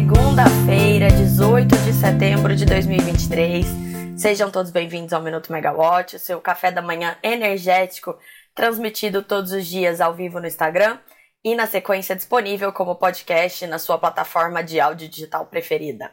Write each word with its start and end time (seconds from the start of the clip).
segunda-feira, 0.00 1.10
18 1.10 1.76
de 1.76 1.92
setembro 1.92 2.56
de 2.56 2.64
2023. 2.64 3.66
Sejam 4.16 4.50
todos 4.50 4.70
bem-vindos 4.70 5.12
ao 5.12 5.20
Minuto 5.20 5.52
Megawatt, 5.52 6.16
o 6.16 6.18
seu 6.18 6.40
café 6.40 6.72
da 6.72 6.80
manhã 6.80 7.18
energético, 7.22 8.18
transmitido 8.54 9.22
todos 9.22 9.52
os 9.52 9.66
dias 9.66 10.00
ao 10.00 10.14
vivo 10.14 10.40
no 10.40 10.46
Instagram 10.46 10.96
e 11.44 11.54
na 11.54 11.66
sequência 11.66 12.16
disponível 12.16 12.72
como 12.72 12.94
podcast 12.94 13.66
na 13.66 13.78
sua 13.78 13.98
plataforma 13.98 14.64
de 14.64 14.80
áudio 14.80 15.06
digital 15.06 15.44
preferida. 15.44 16.10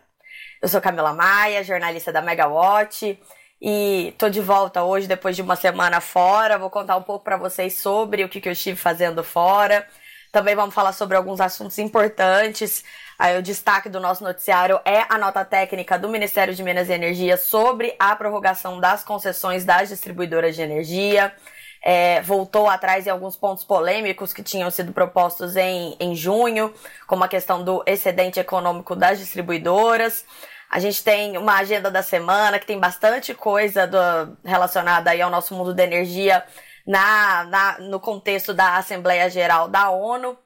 Eu 0.61 0.67
sou 0.67 0.81
Camila 0.81 1.13
Maia, 1.13 1.63
jornalista 1.63 2.11
da 2.11 2.21
Megawatt, 2.21 3.17
e 3.61 4.13
tô 4.17 4.27
de 4.27 4.41
volta 4.41 4.83
hoje 4.83 5.07
depois 5.07 5.33
de 5.33 5.41
uma 5.41 5.55
semana 5.55 6.01
fora. 6.01 6.57
Vou 6.57 6.69
contar 6.69 6.97
um 6.97 7.03
pouco 7.03 7.23
para 7.23 7.37
vocês 7.37 7.77
sobre 7.77 8.25
o 8.25 8.27
que, 8.27 8.41
que 8.41 8.49
eu 8.49 8.53
estive 8.53 8.75
fazendo 8.75 9.23
fora. 9.23 9.87
Também 10.29 10.55
vamos 10.55 10.75
falar 10.75 10.91
sobre 10.91 11.15
alguns 11.15 11.39
assuntos 11.39 11.77
importantes. 11.77 12.83
Aí 13.17 13.37
o 13.37 13.41
destaque 13.41 13.89
do 13.89 13.99
nosso 13.99 14.23
noticiário 14.23 14.79
é 14.85 15.05
a 15.09 15.17
nota 15.17 15.43
técnica 15.43 15.97
do 15.97 16.07
Ministério 16.07 16.53
de 16.53 16.61
Minas 16.61 16.87
e 16.87 16.93
Energia 16.93 17.35
sobre 17.35 17.95
a 17.97 18.15
prorrogação 18.15 18.79
das 18.79 19.03
concessões 19.03 19.65
das 19.65 19.89
distribuidoras 19.89 20.55
de 20.55 20.61
energia. 20.61 21.33
É, 21.81 22.21
voltou 22.21 22.69
atrás 22.69 23.07
em 23.07 23.09
alguns 23.09 23.35
pontos 23.35 23.63
polêmicos 23.63 24.33
que 24.33 24.43
tinham 24.43 24.69
sido 24.69 24.91
propostos 24.91 25.55
em, 25.55 25.95
em 25.99 26.15
junho, 26.15 26.73
como 27.07 27.23
a 27.23 27.27
questão 27.27 27.63
do 27.63 27.83
excedente 27.87 28.39
econômico 28.39 28.95
das 28.95 29.17
distribuidoras. 29.17 30.23
A 30.69 30.79
gente 30.79 31.03
tem 31.03 31.37
uma 31.37 31.57
agenda 31.57 31.89
da 31.89 32.03
semana 32.03 32.59
que 32.59 32.67
tem 32.67 32.79
bastante 32.79 33.33
coisa 33.33 33.87
do, 33.87 33.97
relacionada 34.43 35.11
aí 35.11 35.21
ao 35.21 35.31
nosso 35.31 35.55
mundo 35.55 35.73
da 35.73 35.83
energia 35.83 36.43
na, 36.85 37.45
na, 37.45 37.79
no 37.79 37.99
contexto 37.99 38.53
da 38.53 38.75
Assembleia 38.75 39.29
Geral 39.29 39.67
da 39.67 39.89
ONU. 39.89 40.37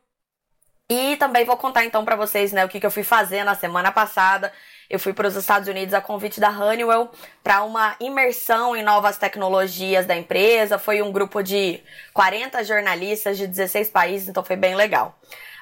E 0.94 1.16
também 1.16 1.46
vou 1.46 1.56
contar 1.56 1.86
então 1.86 2.04
para 2.04 2.18
vocês 2.18 2.52
né, 2.52 2.66
o 2.66 2.68
que, 2.68 2.78
que 2.78 2.86
eu 2.86 2.92
fui 2.92 3.02
fazer 3.02 3.46
na 3.46 3.56
semana 3.56 3.94
passada. 3.94 4.52
Eu 4.90 5.00
fui 5.00 5.14
para 5.14 5.26
os 5.26 5.38
Estados 5.38 5.70
Unidos 5.70 5.94
a 5.94 6.02
convite 6.02 6.38
da 6.38 6.50
Honeywell 6.50 7.10
para 7.42 7.64
uma 7.64 7.96
imersão 7.98 8.76
em 8.76 8.84
novas 8.84 9.18
tecnologias 9.18 10.06
da 10.06 10.18
empresa. 10.18 10.78
Foi 10.78 11.02
um 11.02 11.10
grupo 11.10 11.42
de 11.42 11.82
40 12.14 12.62
jornalistas 12.66 13.38
de 13.38 13.48
16 13.48 13.90
países, 13.90 14.28
então 14.28 14.44
foi 14.44 14.58
bem 14.58 14.76
legal. 14.76 15.18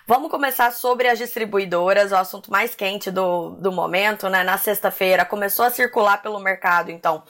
Vamos 0.07 0.31
começar 0.31 0.71
sobre 0.71 1.07
as 1.07 1.19
distribuidoras, 1.19 2.11
o 2.11 2.15
assunto 2.15 2.49
mais 2.49 2.73
quente 2.73 3.11
do, 3.11 3.51
do 3.51 3.71
momento, 3.71 4.29
né? 4.29 4.43
Na 4.43 4.57
sexta-feira 4.57 5.23
começou 5.25 5.63
a 5.63 5.69
circular 5.69 6.23
pelo 6.23 6.39
mercado, 6.39 6.89
então, 6.89 7.21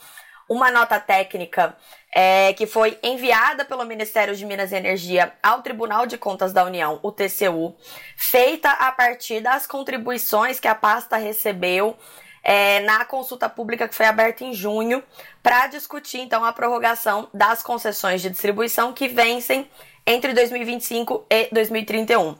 uma 0.50 0.68
nota 0.68 0.98
técnica 0.98 1.76
é, 2.12 2.52
que 2.54 2.66
foi 2.66 2.98
enviada 3.04 3.64
pelo 3.64 3.84
Ministério 3.84 4.34
de 4.34 4.44
Minas 4.44 4.72
e 4.72 4.74
Energia 4.74 5.32
ao 5.40 5.62
Tribunal 5.62 6.06
de 6.06 6.18
Contas 6.18 6.52
da 6.52 6.64
União, 6.64 6.98
o 7.04 7.12
TCU, 7.12 7.76
feita 8.16 8.68
a 8.68 8.90
partir 8.90 9.40
das 9.40 9.64
contribuições 9.64 10.58
que 10.58 10.66
a 10.66 10.74
pasta 10.74 11.16
recebeu 11.16 11.96
é, 12.42 12.80
na 12.80 13.04
consulta 13.04 13.48
pública 13.48 13.86
que 13.86 13.94
foi 13.94 14.06
aberta 14.06 14.42
em 14.42 14.52
junho, 14.52 15.04
para 15.40 15.68
discutir 15.68 16.18
então 16.18 16.44
a 16.44 16.52
prorrogação 16.52 17.28
das 17.32 17.62
concessões 17.62 18.20
de 18.20 18.28
distribuição 18.28 18.92
que 18.92 19.06
vencem 19.06 19.70
entre 20.04 20.32
2025 20.32 21.26
e 21.30 21.48
2031. 21.52 22.36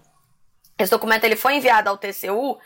Esse 0.77 0.91
documento 0.91 1.25
ele 1.25 1.37
foi 1.37 1.57
enviado 1.57 1.91
ao 1.91 1.99
TCU 1.99 2.59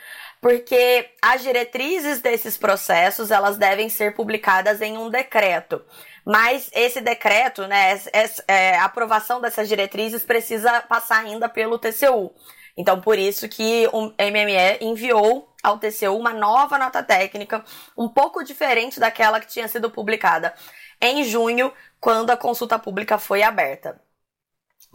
porque 0.44 1.08
as 1.22 1.40
diretrizes 1.40 2.20
desses 2.20 2.58
processos 2.58 3.30
elas 3.30 3.56
devem 3.56 3.88
ser 3.88 4.14
publicadas 4.14 4.82
em 4.82 4.98
um 4.98 5.08
decreto. 5.08 5.82
Mas 6.22 6.68
esse 6.74 7.00
decreto, 7.00 7.66
né, 7.66 7.98
é, 8.46 8.76
a 8.76 8.84
aprovação 8.84 9.40
dessas 9.40 9.66
diretrizes 9.70 10.22
precisa 10.22 10.82
passar 10.82 11.24
ainda 11.24 11.48
pelo 11.48 11.78
TCU. 11.78 12.30
Então, 12.76 13.00
por 13.00 13.18
isso 13.18 13.48
que 13.48 13.88
o 13.90 14.12
MME 14.18 14.80
enviou 14.82 15.48
ao 15.62 15.78
TCU 15.78 16.14
uma 16.14 16.34
nova 16.34 16.76
nota 16.76 17.02
técnica, 17.02 17.64
um 17.96 18.06
pouco 18.06 18.44
diferente 18.44 19.00
daquela 19.00 19.40
que 19.40 19.46
tinha 19.46 19.66
sido 19.66 19.90
publicada 19.90 20.52
em 21.00 21.24
junho, 21.24 21.72
quando 21.98 22.28
a 22.28 22.36
consulta 22.36 22.78
pública 22.78 23.16
foi 23.16 23.42
aberta. 23.42 23.98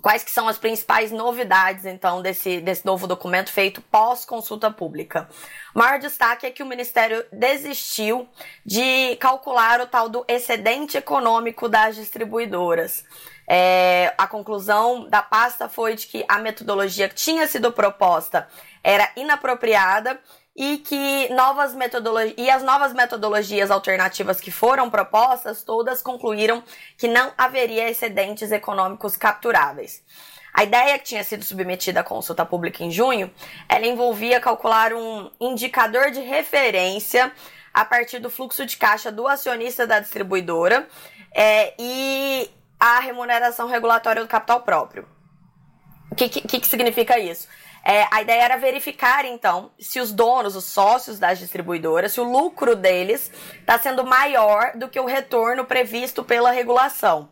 Quais 0.02 0.24
que 0.24 0.32
são 0.32 0.48
as 0.48 0.58
principais 0.58 1.12
novidades, 1.12 1.86
então, 1.86 2.22
desse, 2.22 2.62
desse 2.62 2.86
novo 2.86 3.08
documento 3.08 3.52
feito 3.52 3.82
pós-consulta 3.82 4.72
pública? 4.72 5.28
O 5.74 5.80
maior 5.80 6.00
destaque 6.00 6.46
é 6.46 6.52
que 6.52 6.64
o 6.64 6.66
Ministério 6.66 7.26
desistiu 7.32 8.28
de 8.66 9.16
calcular 9.18 9.82
o 9.82 9.88
tal 9.88 10.10
do 10.10 10.24
excedente 10.28 10.98
econômico 10.98 11.68
das 11.68 11.96
distribuidoras. 11.96 13.04
É, 13.48 14.14
a 14.18 14.28
conclusão 14.28 15.10
da 15.10 15.22
pasta 15.22 15.68
foi 15.68 15.96
de 15.96 16.08
que 16.08 16.24
a 16.28 16.38
metodologia 16.38 17.10
que 17.10 17.16
tinha 17.16 17.48
sido 17.48 17.72
proposta 17.72 18.48
era 18.84 19.12
inapropriada 19.16 20.20
e 20.56 20.78
que 20.80 21.30
novas 21.34 21.74
metodologias 21.74 22.36
e 22.38 22.50
as 22.50 22.64
novas 22.64 22.94
metodologias 22.94 23.72
alternativas 23.72 24.42
que 24.42 24.52
foram 24.52 24.90
propostas 24.90 25.64
todas 25.64 26.02
concluíram 26.02 26.64
que 26.98 27.08
não 27.08 27.32
haveria 27.38 27.90
excedentes 27.90 28.52
econômicos 28.52 29.16
capturáveis. 29.16 30.04
A 30.54 30.64
ideia 30.64 30.98
que 30.98 31.06
tinha 31.06 31.24
sido 31.24 31.44
submetida 31.44 32.02
à 32.02 32.04
consulta 32.04 32.46
pública 32.46 32.84
em 32.84 32.92
junho, 32.92 33.32
ela 33.68 33.86
envolvia 33.86 34.40
calcular 34.40 34.94
um 34.94 35.32
indicador 35.40 36.12
de 36.12 36.22
referência 36.22 37.32
a 37.74 37.86
partir 37.86 38.20
do 38.20 38.30
fluxo 38.30 38.66
de 38.66 38.76
caixa 38.76 39.12
do 39.12 39.28
acionista 39.28 39.86
da 39.86 40.00
distribuidora 40.00 40.88
é, 41.34 41.74
e 41.80 42.50
a 42.80 43.00
remuneração 43.00 43.68
regulatória 43.68 44.22
do 44.22 44.28
capital 44.28 44.62
próprio. 44.62 45.08
O 46.12 46.16
que, 46.16 46.28
que, 46.28 46.60
que 46.60 46.68
significa 46.68 47.20
isso? 47.20 47.48
É, 47.84 48.06
a 48.12 48.22
ideia 48.22 48.44
era 48.44 48.58
verificar, 48.58 49.26
então, 49.26 49.72
se 49.80 50.00
os 50.00 50.12
donos, 50.12 50.56
os 50.56 50.66
sócios 50.66 51.18
das 51.18 51.40
distribuidoras, 51.40 52.12
se 52.12 52.20
o 52.20 52.30
lucro 52.30 52.76
deles 52.76 53.32
está 53.60 53.80
sendo 53.80 54.06
maior 54.06 54.74
do 54.76 54.90
que 54.90 55.00
o 55.00 55.06
retorno 55.06 55.66
previsto 55.66 56.24
pela 56.24 56.52
regulação. 56.52 57.30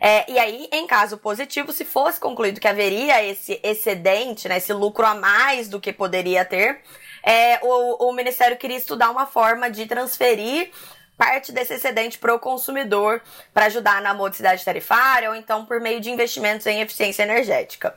É, 0.00 0.30
e 0.30 0.38
aí, 0.38 0.68
em 0.72 0.86
caso 0.86 1.18
positivo, 1.18 1.72
se 1.72 1.84
fosse 1.84 2.18
concluído 2.18 2.58
que 2.58 2.68
haveria 2.68 3.22
esse 3.22 3.60
excedente, 3.62 4.48
né, 4.48 4.56
esse 4.56 4.72
lucro 4.72 5.04
a 5.04 5.14
mais 5.14 5.68
do 5.68 5.78
que 5.78 5.92
poderia 5.92 6.42
ter, 6.42 6.80
é, 7.22 7.58
o, 7.62 8.08
o 8.08 8.12
Ministério 8.12 8.56
queria 8.56 8.78
estudar 8.78 9.10
uma 9.10 9.26
forma 9.26 9.70
de 9.70 9.86
transferir 9.86 10.70
parte 11.18 11.52
desse 11.52 11.74
excedente 11.74 12.18
para 12.18 12.34
o 12.34 12.38
consumidor 12.38 13.20
para 13.52 13.66
ajudar 13.66 14.00
na 14.00 14.14
modicidade 14.14 14.64
tarifária 14.64 15.28
ou 15.28 15.36
então 15.36 15.66
por 15.66 15.78
meio 15.78 16.00
de 16.00 16.10
investimentos 16.10 16.66
em 16.66 16.80
eficiência 16.80 17.24
energética. 17.24 17.94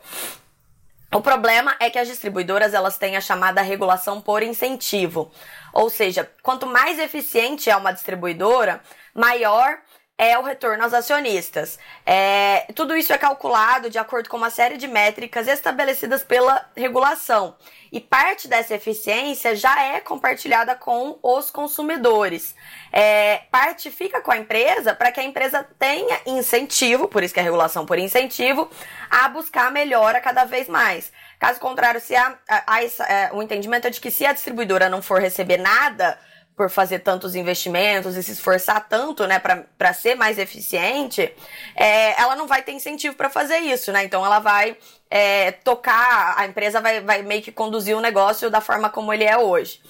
O 1.13 1.21
problema 1.21 1.75
é 1.79 1.89
que 1.89 1.99
as 1.99 2.07
distribuidoras 2.07 2.73
elas 2.73 2.97
têm 2.97 3.15
a 3.15 3.21
chamada 3.21 3.61
regulação 3.61 4.19
por 4.19 4.41
incentivo. 4.41 5.31
Ou 5.71 5.89
seja, 5.89 6.29
quanto 6.41 6.65
mais 6.65 6.99
eficiente 6.99 7.69
é 7.69 7.75
uma 7.75 7.91
distribuidora, 7.91 8.81
maior 9.13 9.77
é 10.23 10.39
o 10.39 10.41
retorno 10.41 10.83
aos 10.83 10.93
acionistas. 10.93 11.77
É, 12.05 12.65
tudo 12.73 12.95
isso 12.95 13.11
é 13.11 13.17
calculado 13.17 13.89
de 13.89 13.97
acordo 13.97 14.29
com 14.29 14.37
uma 14.37 14.49
série 14.49 14.77
de 14.77 14.87
métricas 14.87 15.47
estabelecidas 15.49 16.23
pela 16.23 16.65
regulação. 16.75 17.55
E 17.91 17.99
parte 17.99 18.47
dessa 18.47 18.73
eficiência 18.73 19.55
já 19.55 19.83
é 19.83 19.99
compartilhada 19.99 20.75
com 20.75 21.19
os 21.21 21.51
consumidores. 21.51 22.55
É, 22.91 23.41
parte 23.51 23.91
fica 23.91 24.21
com 24.21 24.31
a 24.31 24.37
empresa 24.37 24.95
para 24.95 25.11
que 25.11 25.19
a 25.19 25.23
empresa 25.23 25.67
tenha 25.77 26.19
incentivo, 26.25 27.07
por 27.07 27.21
isso 27.21 27.33
que 27.33 27.39
é 27.41 27.43
regulação 27.43 27.85
por 27.85 27.99
incentivo, 27.99 28.69
a 29.09 29.27
buscar 29.27 29.71
melhora 29.71 30.21
cada 30.21 30.45
vez 30.45 30.69
mais. 30.69 31.11
Caso 31.37 31.59
contrário, 31.59 31.99
se 31.99 32.15
é, 32.15 33.29
o 33.33 33.43
entendimento 33.43 33.87
é 33.87 33.89
de 33.89 33.99
que 33.99 34.09
se 34.09 34.25
a 34.25 34.31
distribuidora 34.31 34.87
não 34.87 35.01
for 35.01 35.19
receber 35.19 35.57
nada, 35.57 36.17
por 36.55 36.69
fazer 36.69 36.99
tantos 36.99 37.35
investimentos 37.35 38.15
e 38.15 38.23
se 38.23 38.31
esforçar 38.31 38.87
tanto, 38.87 39.25
né, 39.25 39.39
para 39.39 39.93
ser 39.93 40.15
mais 40.15 40.37
eficiente, 40.37 41.33
é, 41.75 42.19
ela 42.21 42.35
não 42.35 42.47
vai 42.47 42.61
ter 42.61 42.73
incentivo 42.73 43.15
para 43.15 43.29
fazer 43.29 43.57
isso, 43.57 43.91
né? 43.91 44.03
Então 44.03 44.25
ela 44.25 44.39
vai 44.39 44.77
é, 45.09 45.51
tocar, 45.51 46.35
a 46.37 46.45
empresa 46.45 46.79
vai, 46.79 47.01
vai 47.01 47.21
meio 47.23 47.41
que 47.41 47.51
conduzir 47.51 47.97
o 47.97 48.01
negócio 48.01 48.49
da 48.49 48.61
forma 48.61 48.89
como 48.89 49.11
ele 49.11 49.23
é 49.23 49.37
hoje. 49.37 49.81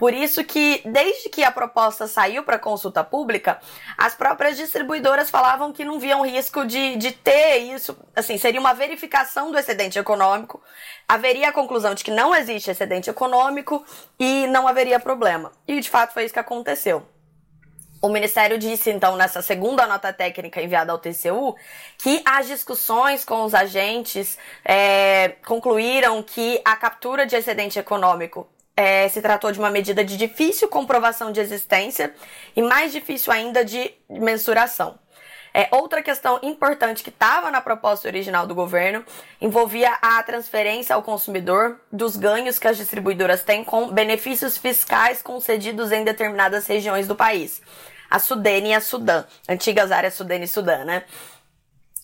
Por 0.00 0.14
isso 0.14 0.42
que, 0.42 0.80
desde 0.82 1.28
que 1.28 1.44
a 1.44 1.52
proposta 1.52 2.06
saiu 2.06 2.42
para 2.42 2.58
consulta 2.58 3.04
pública, 3.04 3.60
as 3.98 4.14
próprias 4.14 4.56
distribuidoras 4.56 5.28
falavam 5.28 5.74
que 5.74 5.84
não 5.84 6.00
viam 6.00 6.24
risco 6.24 6.64
de, 6.64 6.96
de 6.96 7.12
ter 7.12 7.58
isso. 7.58 7.94
Assim, 8.16 8.38
seria 8.38 8.58
uma 8.58 8.72
verificação 8.72 9.52
do 9.52 9.58
excedente 9.58 9.98
econômico, 9.98 10.58
haveria 11.06 11.50
a 11.50 11.52
conclusão 11.52 11.94
de 11.94 12.02
que 12.02 12.10
não 12.10 12.34
existe 12.34 12.70
excedente 12.70 13.10
econômico 13.10 13.84
e 14.18 14.46
não 14.46 14.66
haveria 14.66 14.98
problema. 14.98 15.52
E 15.68 15.78
de 15.78 15.90
fato 15.90 16.14
foi 16.14 16.24
isso 16.24 16.32
que 16.32 16.40
aconteceu. 16.40 17.06
O 18.00 18.08
Ministério 18.08 18.56
disse, 18.56 18.88
então, 18.90 19.16
nessa 19.16 19.42
segunda 19.42 19.86
nota 19.86 20.14
técnica 20.14 20.62
enviada 20.62 20.92
ao 20.92 20.98
TCU, 20.98 21.54
que 21.98 22.22
as 22.24 22.46
discussões 22.46 23.22
com 23.22 23.44
os 23.44 23.54
agentes 23.54 24.38
é, 24.64 25.36
concluíram 25.44 26.22
que 26.22 26.58
a 26.64 26.74
captura 26.74 27.26
de 27.26 27.36
excedente 27.36 27.78
econômico 27.78 28.48
é, 28.80 29.06
se 29.10 29.20
tratou 29.20 29.52
de 29.52 29.58
uma 29.58 29.68
medida 29.68 30.02
de 30.02 30.16
difícil 30.16 30.66
comprovação 30.66 31.30
de 31.30 31.38
existência 31.38 32.14
e 32.56 32.62
mais 32.62 32.92
difícil 32.92 33.30
ainda 33.30 33.62
de 33.62 33.92
mensuração. 34.08 34.98
É, 35.52 35.68
outra 35.72 36.02
questão 36.02 36.38
importante 36.42 37.02
que 37.02 37.10
estava 37.10 37.50
na 37.50 37.60
proposta 37.60 38.08
original 38.08 38.46
do 38.46 38.54
governo 38.54 39.04
envolvia 39.38 39.98
a 40.00 40.22
transferência 40.22 40.94
ao 40.94 41.02
consumidor 41.02 41.78
dos 41.92 42.16
ganhos 42.16 42.58
que 42.58 42.68
as 42.68 42.78
distribuidoras 42.78 43.42
têm 43.42 43.62
com 43.64 43.90
benefícios 43.90 44.56
fiscais 44.56 45.20
concedidos 45.20 45.92
em 45.92 46.02
determinadas 46.02 46.66
regiões 46.66 47.06
do 47.06 47.14
país. 47.14 47.60
A 48.08 48.18
Sudene 48.18 48.70
e 48.70 48.74
a 48.74 48.80
Sudã, 48.80 49.24
antigas 49.48 49.92
áreas 49.92 50.14
Sudene 50.14 50.44
e 50.44 50.48
Sudã, 50.48 50.84
né? 50.84 51.04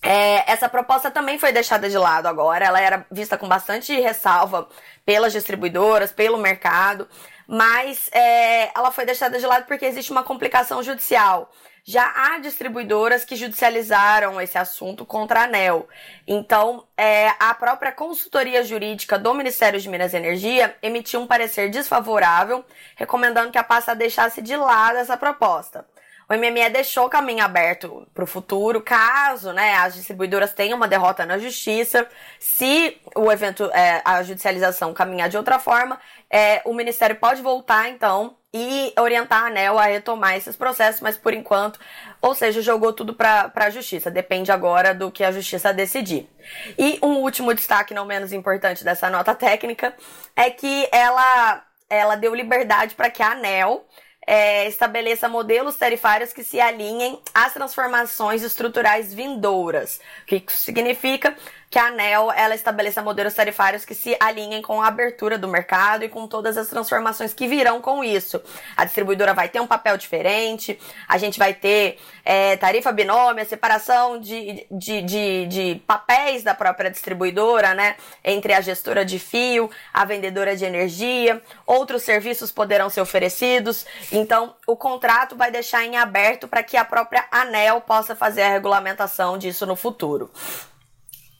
É, 0.02 0.50
essa 0.50 0.68
proposta 0.68 1.10
também 1.10 1.38
foi 1.38 1.52
deixada 1.52 1.88
de 1.88 1.98
lado 1.98 2.26
agora. 2.26 2.64
Ela 2.64 2.80
era 2.80 3.06
vista 3.10 3.36
com 3.36 3.48
bastante 3.48 3.98
ressalva 4.00 4.68
pelas 5.04 5.32
distribuidoras, 5.32 6.12
pelo 6.12 6.38
mercado, 6.38 7.08
mas 7.46 8.08
é, 8.12 8.70
ela 8.76 8.90
foi 8.90 9.04
deixada 9.04 9.38
de 9.38 9.46
lado 9.46 9.66
porque 9.66 9.84
existe 9.84 10.12
uma 10.12 10.22
complicação 10.22 10.82
judicial. 10.82 11.50
Já 11.88 12.12
há 12.16 12.38
distribuidoras 12.38 13.24
que 13.24 13.36
judicializaram 13.36 14.40
esse 14.40 14.58
assunto 14.58 15.06
contra 15.06 15.40
a 15.40 15.44
ANEL. 15.44 15.88
Então, 16.26 16.84
é, 16.96 17.28
a 17.38 17.54
própria 17.54 17.92
consultoria 17.92 18.64
jurídica 18.64 19.16
do 19.16 19.32
Ministério 19.32 19.78
de 19.78 19.88
Minas 19.88 20.12
e 20.12 20.16
Energia 20.16 20.76
emitiu 20.82 21.20
um 21.20 21.28
parecer 21.28 21.70
desfavorável, 21.70 22.64
recomendando 22.96 23.52
que 23.52 23.58
a 23.58 23.62
pasta 23.62 23.94
deixasse 23.94 24.42
de 24.42 24.56
lado 24.56 24.98
essa 24.98 25.16
proposta. 25.16 25.86
O 26.28 26.34
MME 26.34 26.70
deixou 26.70 27.06
o 27.06 27.08
caminho 27.08 27.44
aberto 27.44 28.06
para 28.12 28.24
o 28.24 28.26
futuro, 28.26 28.80
caso 28.80 29.52
né, 29.52 29.74
as 29.74 29.94
distribuidoras 29.94 30.52
tenham 30.52 30.76
uma 30.76 30.88
derrota 30.88 31.24
na 31.24 31.38
justiça. 31.38 32.08
Se 32.40 33.00
o 33.14 33.30
evento, 33.30 33.70
é, 33.72 34.02
a 34.04 34.22
judicialização 34.24 34.92
caminhar 34.92 35.28
de 35.28 35.36
outra 35.36 35.60
forma, 35.60 36.00
é, 36.28 36.62
o 36.64 36.74
Ministério 36.74 37.14
pode 37.14 37.40
voltar, 37.40 37.88
então, 37.88 38.36
e 38.52 38.92
orientar 38.98 39.44
a 39.44 39.46
ANEL 39.46 39.78
a 39.78 39.84
retomar 39.84 40.34
esses 40.34 40.56
processos, 40.56 41.00
mas 41.00 41.16
por 41.16 41.32
enquanto, 41.32 41.78
ou 42.20 42.34
seja, 42.34 42.60
jogou 42.60 42.92
tudo 42.92 43.14
para 43.14 43.52
a 43.54 43.70
justiça. 43.70 44.10
Depende 44.10 44.50
agora 44.50 44.92
do 44.92 45.12
que 45.12 45.22
a 45.22 45.30
justiça 45.30 45.72
decidir. 45.72 46.28
E 46.76 46.98
um 47.02 47.18
último 47.18 47.54
destaque, 47.54 47.94
não 47.94 48.04
menos 48.04 48.32
importante 48.32 48.82
dessa 48.82 49.08
nota 49.08 49.32
técnica, 49.34 49.94
é 50.34 50.50
que 50.50 50.88
ela, 50.90 51.62
ela 51.88 52.16
deu 52.16 52.34
liberdade 52.34 52.96
para 52.96 53.10
que 53.10 53.22
a 53.22 53.32
ANEL 53.32 53.86
é, 54.26 54.66
estabeleça 54.66 55.28
modelos 55.28 55.76
tarifários 55.76 56.32
que 56.32 56.42
se 56.42 56.60
alinhem 56.60 57.20
às 57.32 57.52
transformações 57.52 58.42
estruturais 58.42 59.14
vindouras. 59.14 60.00
O 60.22 60.26
que 60.26 60.44
significa 60.48 61.36
que 61.68 61.78
a 61.78 61.88
ANEL 61.88 62.30
ela 62.32 62.54
estabeleça 62.54 63.02
modelos 63.02 63.34
tarifários 63.34 63.84
que 63.84 63.94
se 63.94 64.16
alinhem 64.20 64.62
com 64.62 64.80
a 64.80 64.86
abertura 64.86 65.36
do 65.36 65.48
mercado 65.48 66.04
e 66.04 66.08
com 66.08 66.26
todas 66.26 66.56
as 66.56 66.68
transformações 66.68 67.34
que 67.34 67.48
virão 67.48 67.80
com 67.80 68.04
isso. 68.04 68.40
A 68.76 68.84
distribuidora 68.84 69.34
vai 69.34 69.48
ter 69.48 69.60
um 69.60 69.66
papel 69.66 69.96
diferente, 69.96 70.78
a 71.08 71.18
gente 71.18 71.38
vai 71.38 71.52
ter 71.52 71.98
é, 72.24 72.56
tarifa 72.56 72.92
binômia, 72.92 73.44
separação 73.44 74.18
de, 74.20 74.66
de, 74.70 75.02
de, 75.02 75.46
de 75.46 75.82
papéis 75.86 76.42
da 76.42 76.54
própria 76.54 76.90
distribuidora, 76.90 77.74
né? 77.74 77.96
Entre 78.24 78.52
a 78.52 78.60
gestora 78.60 79.04
de 79.04 79.18
fio, 79.18 79.70
a 79.92 80.04
vendedora 80.04 80.56
de 80.56 80.64
energia, 80.64 81.42
outros 81.66 82.02
serviços 82.02 82.52
poderão 82.52 82.88
ser 82.88 83.00
oferecidos. 83.00 83.86
Então, 84.12 84.54
o 84.66 84.76
contrato 84.76 85.36
vai 85.36 85.50
deixar 85.50 85.84
em 85.84 85.96
aberto 85.96 86.46
para 86.46 86.62
que 86.62 86.76
a 86.76 86.84
própria 86.84 87.26
ANEL 87.30 87.80
possa 87.80 88.14
fazer 88.14 88.42
a 88.42 88.50
regulamentação 88.50 89.36
disso 89.36 89.66
no 89.66 89.76
futuro. 89.76 90.30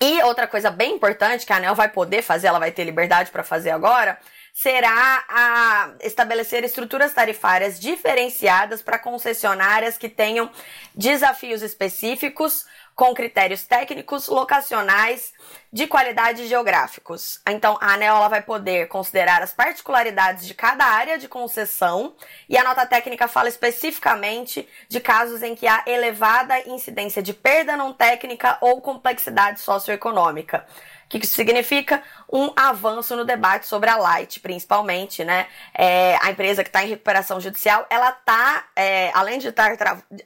E 0.00 0.22
outra 0.22 0.46
coisa 0.46 0.70
bem 0.70 0.94
importante 0.94 1.46
que 1.46 1.52
a 1.52 1.56
ANEL 1.56 1.74
vai 1.74 1.88
poder 1.88 2.22
fazer, 2.22 2.48
ela 2.48 2.58
vai 2.58 2.70
ter 2.70 2.84
liberdade 2.84 3.30
para 3.30 3.42
fazer 3.42 3.70
agora, 3.70 4.18
será 4.52 5.24
a 5.28 5.90
estabelecer 6.02 6.64
estruturas 6.64 7.12
tarifárias 7.12 7.78
diferenciadas 7.80 8.82
para 8.82 8.98
concessionárias 8.98 9.98
que 9.98 10.08
tenham 10.08 10.50
desafios 10.94 11.62
específicos 11.62 12.66
com 12.96 13.12
critérios 13.12 13.66
técnicos, 13.66 14.26
locacionais, 14.26 15.34
de 15.70 15.86
qualidade 15.86 16.46
geográficos. 16.46 17.42
Então, 17.46 17.76
a 17.78 17.92
ANEL 17.92 18.26
vai 18.30 18.40
poder 18.40 18.88
considerar 18.88 19.42
as 19.42 19.52
particularidades 19.52 20.46
de 20.46 20.54
cada 20.54 20.86
área 20.86 21.18
de 21.18 21.28
concessão 21.28 22.14
e 22.48 22.56
a 22.56 22.64
nota 22.64 22.86
técnica 22.86 23.28
fala 23.28 23.50
especificamente 23.50 24.66
de 24.88 24.98
casos 24.98 25.42
em 25.42 25.54
que 25.54 25.66
há 25.66 25.84
elevada 25.86 26.58
incidência 26.66 27.22
de 27.22 27.34
perda 27.34 27.76
não 27.76 27.92
técnica 27.92 28.56
ou 28.62 28.80
complexidade 28.80 29.60
socioeconômica. 29.60 30.66
O 31.06 31.08
que 31.08 31.24
isso 31.24 31.34
significa? 31.34 32.02
Um 32.30 32.52
avanço 32.56 33.14
no 33.14 33.24
debate 33.24 33.68
sobre 33.68 33.88
a 33.88 33.96
Light, 33.96 34.40
principalmente, 34.40 35.22
né? 35.22 35.46
É, 35.72 36.18
a 36.20 36.32
empresa 36.32 36.64
que 36.64 36.68
está 36.68 36.84
em 36.84 36.88
recuperação 36.88 37.40
judicial, 37.40 37.86
ela 37.88 38.10
está, 38.10 38.64
é, 38.74 39.12
além 39.14 39.38
de 39.38 39.46
estar, 39.46 39.76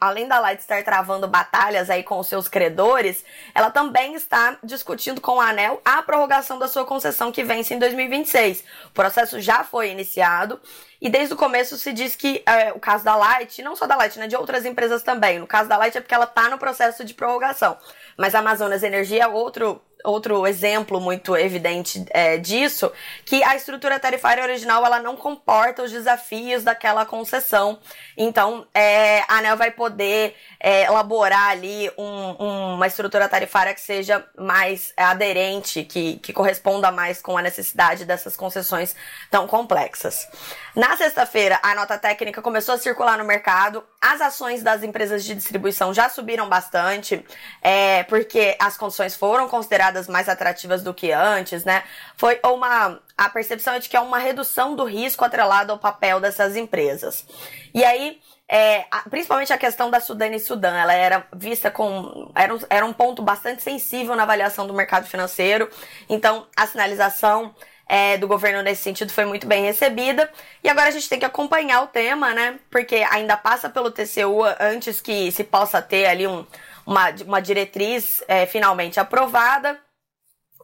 além 0.01 0.27
da 0.27 0.41
Light 0.41 0.59
estar 0.59 0.83
travando 0.83 1.29
batalhas 1.29 1.91
aí 1.91 2.03
com 2.03 2.19
os 2.19 2.27
seus 2.29 2.49
credores, 2.49 3.23
ela 3.55 3.71
também 3.71 4.15
está 4.15 4.57
discutindo 4.65 5.21
com 5.21 5.39
a 5.39 5.51
ANEL 5.51 5.83
a 5.85 6.03
prorrogação 6.03 6.59
da 6.59 6.67
sua 6.67 6.87
concessão 6.87 7.31
que 7.31 7.45
vence 7.45 7.75
em 7.75 7.79
2026. 7.79 8.65
O 8.87 8.91
processo 8.93 9.39
já 9.39 9.63
foi 9.63 9.91
iniciado 9.91 10.59
e 10.99 11.11
desde 11.11 11.35
o 11.35 11.37
começo 11.37 11.77
se 11.77 11.93
diz 11.93 12.17
que 12.17 12.43
é, 12.47 12.73
o 12.73 12.81
caso 12.81 13.05
da 13.05 13.17
Light, 13.17 13.61
não 13.63 13.77
só 13.77 13.87
da 13.87 13.97
Light, 13.97 14.19
né, 14.19 14.27
de 14.27 14.37
outras 14.37 14.65
empresas 14.65 15.03
também. 15.03 15.39
No 15.39 15.47
caso 15.47 15.69
da 15.69 15.77
Light 15.77 15.99
é 15.99 16.01
porque 16.01 16.15
ela 16.15 16.25
está 16.25 16.49
no 16.49 16.57
processo 16.57 17.05
de 17.05 17.13
prorrogação. 17.13 17.77
Mas 18.17 18.35
a 18.35 18.39
Amazonas 18.39 18.83
Energia 18.83 19.25
é 19.25 19.29
outro 19.29 19.83
outro 20.05 20.47
exemplo 20.47 21.01
muito 21.01 21.37
evidente 21.37 22.05
é, 22.11 22.37
disso, 22.37 22.91
que 23.25 23.43
a 23.43 23.55
estrutura 23.57 23.99
tarifária 23.99 24.43
original 24.43 24.85
ela 24.85 25.01
não 25.01 25.17
comporta 25.17 25.83
os 25.83 25.91
desafios 25.91 26.65
daquela 26.65 27.05
concessão. 27.05 27.79
Então, 28.17 28.67
é, 28.75 29.21
a 29.29 29.39
ANEL 29.39 29.57
vai 29.57 29.71
poder 29.71 30.37
é, 30.59 30.85
elaborar 30.85 31.51
ali 31.51 31.91
um, 31.97 32.75
uma 32.75 32.87
estrutura 32.87 33.29
tarifária 33.29 33.75
que 33.75 33.81
seja 33.81 34.25
mais 34.39 34.93
aderente, 34.97 35.85
que, 35.85 36.17
que 36.17 36.33
corresponda 36.33 36.91
mais 36.91 37.21
com 37.21 37.37
a 37.37 37.43
necessidade 37.43 38.05
dessas 38.05 38.37
concessões 38.37 38.95
tão 39.31 39.47
complexas. 39.47 40.29
Na 40.75 40.97
sexta-feira, 40.97 41.59
a 41.63 41.75
nota 41.75 41.99
técnica 41.99 42.41
começou 42.41 42.75
a 42.75 42.79
circular 42.79 43.19
no 43.19 43.25
mercado. 43.25 43.85
As 44.01 44.21
ações 44.21 44.63
das 44.63 44.83
empresas 44.83 45.25
de 45.25 45.35
distribuição 45.35 45.93
já 45.93 46.09
subiram 46.09 46.49
bastante, 46.49 47.25
é, 47.61 48.05
porque 48.05 48.57
as 48.59 48.77
condições 48.77 49.17
foram 49.17 49.49
consideradas 49.49 49.90
mais 50.09 50.29
atrativas 50.29 50.83
do 50.83 50.95
que 50.95 51.13
antes, 51.13 51.65
né? 51.65 51.83
Foi 52.17 52.41
uma. 52.45 53.01
A 53.17 53.29
percepção 53.29 53.75
é 53.75 53.79
de 53.79 53.89
que 53.89 53.97
é 53.97 54.01
uma 54.01 54.19
redução 54.19 54.75
do 54.75 54.85
risco 54.85 55.25
atrelado 55.25 55.73
ao 55.73 55.79
papel 55.79 56.21
dessas 56.21 56.57
empresas. 56.57 57.27
E 57.75 57.85
aí, 57.85 58.21
é, 58.49 58.85
principalmente 59.09 59.53
a 59.53 59.59
questão 59.59 59.91
da 59.91 60.01
Sudane 60.01 60.37
e 60.37 60.41
Sudã, 60.41 60.77
ela 60.77 60.93
era 60.93 61.27
vista 61.33 61.71
com. 61.71 62.31
Era 62.35 62.55
um, 62.55 62.59
era 62.69 62.87
um 62.87 62.93
ponto 62.93 63.23
bastante 63.23 63.63
sensível 63.63 64.17
na 64.17 64.25
avaliação 64.25 64.67
do 64.67 64.75
mercado 64.75 65.07
financeiro. 65.07 65.71
Então, 66.09 66.47
a 66.57 66.67
sinalização 66.67 67.55
é, 67.91 68.17
do 68.17 68.29
governo 68.29 68.63
nesse 68.63 68.83
sentido 68.83 69.13
foi 69.13 69.25
muito 69.25 69.49
bem 69.49 69.65
recebida. 69.65 70.31
E 70.63 70.69
agora 70.69 70.89
a 70.89 70.93
gente 70.93 71.09
tem 71.09 71.19
que 71.19 71.25
acompanhar 71.25 71.83
o 71.83 71.89
tema, 71.89 72.33
né? 72.33 72.59
Porque 72.71 73.05
ainda 73.11 73.37
passa 73.37 73.69
pelo 73.69 73.91
TCU 73.91 74.43
antes 74.61 75.01
que 75.01 75.33
se 75.33 75.43
possa 75.43 75.83
ter 75.83 76.07
ali 76.07 76.25
um, 76.25 76.47
uma, 76.91 77.11
uma 77.25 77.41
diretriz 77.41 78.23
é, 78.27 78.47
finalmente 78.47 78.99
aprovada 78.99 79.79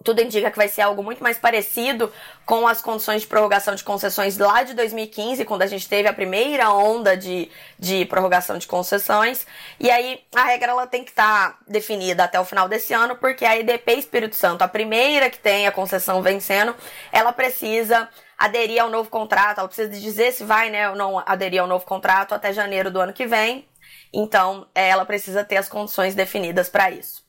tudo 0.05 0.23
indica 0.23 0.51
que 0.51 0.57
vai 0.57 0.69
ser 0.69 0.83
algo 0.83 1.03
muito 1.03 1.23
mais 1.23 1.37
parecido 1.37 2.13
com 2.45 2.69
as 2.69 2.81
condições 2.81 3.23
de 3.23 3.27
prorrogação 3.27 3.75
de 3.75 3.83
concessões 3.83 4.39
lá 4.39 4.63
de 4.63 4.73
2015, 4.75 5.45
quando 5.45 5.63
a 5.63 5.67
gente 5.67 5.89
teve 5.89 6.07
a 6.07 6.13
primeira 6.13 6.71
onda 6.71 7.17
de, 7.17 7.51
de 7.77 8.05
prorrogação 8.05 8.57
de 8.57 8.69
concessões. 8.69 9.47
E 9.81 9.91
aí 9.91 10.21
a 10.35 10.45
regra 10.45 10.71
ela 10.71 10.87
tem 10.87 11.03
que 11.03 11.11
estar 11.11 11.51
tá 11.51 11.59
definida 11.67 12.23
até 12.23 12.39
o 12.39 12.45
final 12.45 12.69
desse 12.69 12.93
ano, 12.95 13.17
porque 13.17 13.45
a 13.45 13.59
EDP 13.59 13.95
Espírito 13.95 14.37
Santo, 14.37 14.63
a 14.63 14.69
primeira 14.69 15.29
que 15.29 15.39
tem 15.39 15.67
a 15.67 15.73
concessão 15.73 16.23
vencendo, 16.23 16.75
ela 17.11 17.33
precisa 17.33 18.09
aderir 18.39 18.81
ao 18.81 18.91
novo 18.91 19.09
contrato, 19.11 19.59
ela 19.59 19.69
precisa 19.69 19.89
dizer 19.89 20.31
se 20.33 20.45
vai 20.45 20.71
né, 20.71 20.91
ou 20.91 20.95
não 20.95 21.19
aderir 21.27 21.61
ao 21.61 21.67
novo 21.67 21.85
contrato 21.85 22.35
até 22.35 22.53
janeiro 22.53 22.91
do 22.91 23.01
ano 23.01 23.13
que 23.13 23.27
vem. 23.27 23.67
Então, 24.19 24.67
ela 24.75 25.05
precisa 25.05 25.45
ter 25.45 25.59
as 25.59 25.69
condições 25.69 26.15
definidas 26.15 26.71
para 26.71 26.91
isso. 26.91 27.23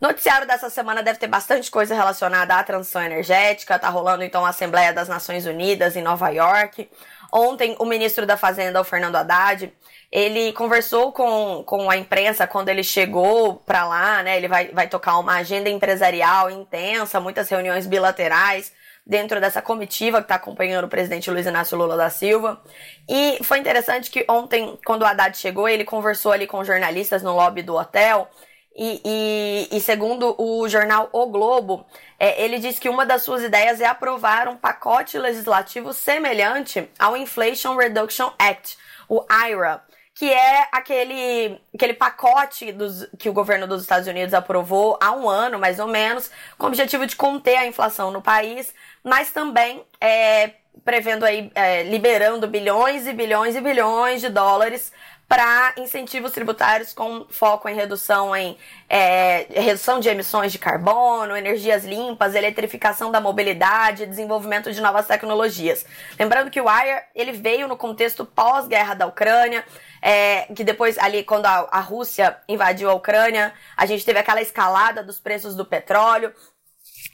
Noticiário 0.00 0.46
dessa 0.46 0.70
semana 0.70 1.02
deve 1.02 1.18
ter 1.18 1.26
bastante 1.26 1.70
coisa 1.70 1.94
relacionada 1.94 2.54
à 2.54 2.62
transição 2.64 3.02
energética. 3.02 3.78
Tá 3.78 3.90
rolando 3.90 4.24
então 4.24 4.46
a 4.46 4.48
Assembleia 4.48 4.90
das 4.90 5.06
Nações 5.06 5.44
Unidas 5.44 5.96
em 5.96 6.02
Nova 6.02 6.30
York. 6.30 6.88
Ontem, 7.30 7.76
o 7.78 7.84
ministro 7.84 8.24
da 8.24 8.38
Fazenda, 8.38 8.80
o 8.80 8.84
Fernando 8.84 9.16
Haddad, 9.16 9.70
ele 10.10 10.54
conversou 10.54 11.12
com, 11.12 11.62
com 11.66 11.90
a 11.90 11.98
imprensa 11.98 12.46
quando 12.46 12.70
ele 12.70 12.82
chegou 12.82 13.56
para 13.56 13.84
lá, 13.84 14.22
né? 14.22 14.38
Ele 14.38 14.48
vai, 14.48 14.68
vai 14.68 14.88
tocar 14.88 15.18
uma 15.18 15.34
agenda 15.34 15.68
empresarial 15.68 16.50
intensa, 16.50 17.20
muitas 17.20 17.50
reuniões 17.50 17.86
bilaterais 17.86 18.72
dentro 19.06 19.40
dessa 19.40 19.60
comitiva 19.60 20.18
que 20.18 20.24
está 20.24 20.36
acompanhando 20.36 20.84
o 20.84 20.88
presidente 20.88 21.30
Luiz 21.30 21.46
Inácio 21.46 21.76
Lula 21.76 21.96
da 21.96 22.10
Silva. 22.10 22.62
E 23.08 23.38
foi 23.42 23.58
interessante 23.58 24.10
que 24.10 24.24
ontem, 24.28 24.78
quando 24.84 25.02
o 25.02 25.06
Haddad 25.06 25.36
chegou, 25.36 25.68
ele 25.68 25.84
conversou 25.84 26.32
ali 26.32 26.46
com 26.46 26.64
jornalistas 26.64 27.22
no 27.22 27.34
lobby 27.34 27.62
do 27.62 27.74
hotel 27.74 28.28
e, 28.74 29.00
e, 29.04 29.76
e, 29.76 29.80
segundo 29.80 30.34
o 30.38 30.68
jornal 30.68 31.08
O 31.12 31.26
Globo, 31.26 31.84
é, 32.18 32.42
ele 32.42 32.58
diz 32.58 32.78
que 32.78 32.88
uma 32.88 33.04
das 33.04 33.22
suas 33.22 33.42
ideias 33.42 33.80
é 33.80 33.86
aprovar 33.86 34.48
um 34.48 34.56
pacote 34.56 35.18
legislativo 35.18 35.92
semelhante 35.92 36.88
ao 36.98 37.16
Inflation 37.16 37.76
Reduction 37.76 38.30
Act, 38.38 38.78
o 39.08 39.24
IRA, 39.48 39.82
que 40.14 40.32
é 40.32 40.68
aquele, 40.70 41.60
aquele 41.74 41.94
pacote 41.94 42.70
dos, 42.72 43.08
que 43.18 43.28
o 43.28 43.32
governo 43.32 43.66
dos 43.66 43.82
Estados 43.82 44.06
Unidos 44.06 44.34
aprovou 44.34 44.96
há 45.00 45.10
um 45.12 45.28
ano, 45.28 45.58
mais 45.58 45.80
ou 45.80 45.88
menos, 45.88 46.30
com 46.56 46.66
o 46.66 46.68
objetivo 46.68 47.06
de 47.06 47.16
conter 47.16 47.56
a 47.56 47.66
inflação 47.66 48.10
no 48.10 48.22
país, 48.22 48.72
mas 49.02 49.30
também 49.32 49.84
é, 50.00 50.52
prevendo 50.84 51.24
aí, 51.24 51.50
é, 51.54 51.82
liberando 51.84 52.46
bilhões 52.46 53.06
e 53.06 53.12
bilhões 53.12 53.56
e 53.56 53.60
bilhões 53.60 54.20
de 54.20 54.28
dólares 54.28 54.92
para 55.30 55.74
incentivos 55.76 56.32
tributários 56.32 56.92
com 56.92 57.24
foco 57.30 57.68
em 57.68 57.74
redução 57.76 58.34
em 58.34 58.58
é, 58.88 59.46
redução 59.48 60.00
de 60.00 60.08
emissões 60.08 60.50
de 60.50 60.58
carbono, 60.58 61.36
energias 61.36 61.84
limpas, 61.84 62.34
eletrificação 62.34 63.12
da 63.12 63.20
mobilidade, 63.20 64.06
desenvolvimento 64.06 64.72
de 64.72 64.80
novas 64.80 65.06
tecnologias. 65.06 65.86
Lembrando 66.18 66.50
que 66.50 66.60
o 66.60 66.64
Wire 66.68 67.04
ele 67.14 67.30
veio 67.30 67.68
no 67.68 67.76
contexto 67.76 68.26
pós-guerra 68.26 68.94
da 68.94 69.06
Ucrânia, 69.06 69.64
é, 70.02 70.48
que 70.52 70.64
depois 70.64 70.98
ali 70.98 71.22
quando 71.22 71.46
a, 71.46 71.68
a 71.70 71.78
Rússia 71.78 72.36
invadiu 72.48 72.90
a 72.90 72.94
Ucrânia, 72.94 73.54
a 73.76 73.86
gente 73.86 74.04
teve 74.04 74.18
aquela 74.18 74.42
escalada 74.42 75.00
dos 75.00 75.20
preços 75.20 75.54
do 75.54 75.64
petróleo 75.64 76.34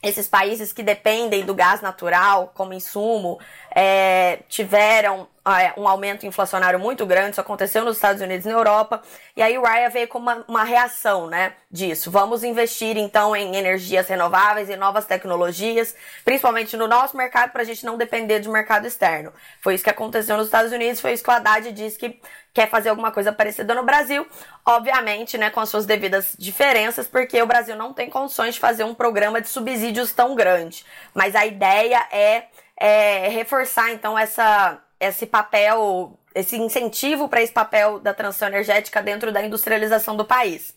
esses 0.07 0.29
países 0.29 0.73
que 0.73 0.83
dependem 0.83 1.45
do 1.45 1.55
gás 1.55 1.81
natural 1.81 2.53
como 2.55 2.73
insumo 2.73 3.39
é, 3.75 4.41
tiveram 4.49 5.29
um 5.77 5.87
aumento 5.87 6.27
inflacionário 6.27 6.79
muito 6.79 7.07
grande, 7.07 7.33
isso 7.33 7.41
aconteceu 7.41 7.85
nos 7.85 7.97
Estados 7.97 8.21
Unidos 8.21 8.45
e 8.45 8.49
na 8.49 8.55
Europa, 8.55 9.01
e 9.37 9.43
aí 9.43 9.57
o 9.57 9.63
Raya 9.63 9.89
veio 9.89 10.09
com 10.09 10.19
uma, 10.19 10.45
uma 10.49 10.65
reação 10.65 11.29
né, 11.29 11.53
disso. 11.71 12.11
Vamos 12.11 12.43
investir 12.43 12.97
então 12.97 13.37
em 13.37 13.55
energias 13.55 14.09
renováveis 14.09 14.69
e 14.69 14.77
novas 14.77 15.05
tecnologias, 15.05 15.95
principalmente 16.25 16.77
no 16.77 16.89
nosso 16.89 17.17
mercado, 17.17 17.53
para 17.53 17.63
a 17.63 17.65
gente 17.65 17.87
não 17.87 17.97
depender 17.97 18.41
do 18.41 18.51
mercado 18.51 18.87
externo. 18.87 19.33
Foi 19.61 19.75
isso 19.75 19.85
que 19.85 19.91
aconteceu 19.91 20.37
nos 20.37 20.47
Estados 20.47 20.73
Unidos, 20.73 21.01
foi 21.01 21.13
isso 21.13 21.23
que 21.23 21.31
o 21.31 21.33
Haddad 21.33 21.71
disse 21.73 21.97
que 21.97 22.21
quer 22.53 22.69
fazer 22.69 22.89
alguma 22.89 23.13
coisa 23.13 23.33
parecida 23.33 23.75
no 23.75 23.85
Brasil, 23.85 24.27
obviamente, 24.65 25.37
né, 25.39 25.51
com 25.51 25.61
as 25.61 25.69
suas 25.69 25.87
devidas 25.87 26.35
diferenças, 26.39 27.07
porque 27.07 27.41
o 27.41 27.47
Brasil 27.47 27.77
não 27.77 27.93
tem 27.93 28.11
condições 28.11 28.55
de 28.55 28.61
fazer 28.61 28.83
um 28.83 28.95
programa 28.95 29.41
de 29.41 29.49
subsídios 29.49 30.11
tão 30.13 30.35
grande. 30.35 30.85
Mas 31.15 31.37
a 31.37 31.45
ideia 31.47 32.05
é, 32.11 32.45
é 32.77 33.29
reforçar, 33.29 33.93
então, 33.93 34.19
essa, 34.19 34.81
esse 34.99 35.27
papel, 35.27 36.19
esse 36.35 36.57
incentivo 36.57 37.29
para 37.29 37.43
esse 37.43 37.53
papel 37.53 37.99
da 37.99 38.15
transição 38.15 38.49
energética 38.49 39.03
dentro 39.03 39.33
da 39.33 39.43
industrialização 39.43 40.17
do 40.17 40.25
país. 40.25 40.75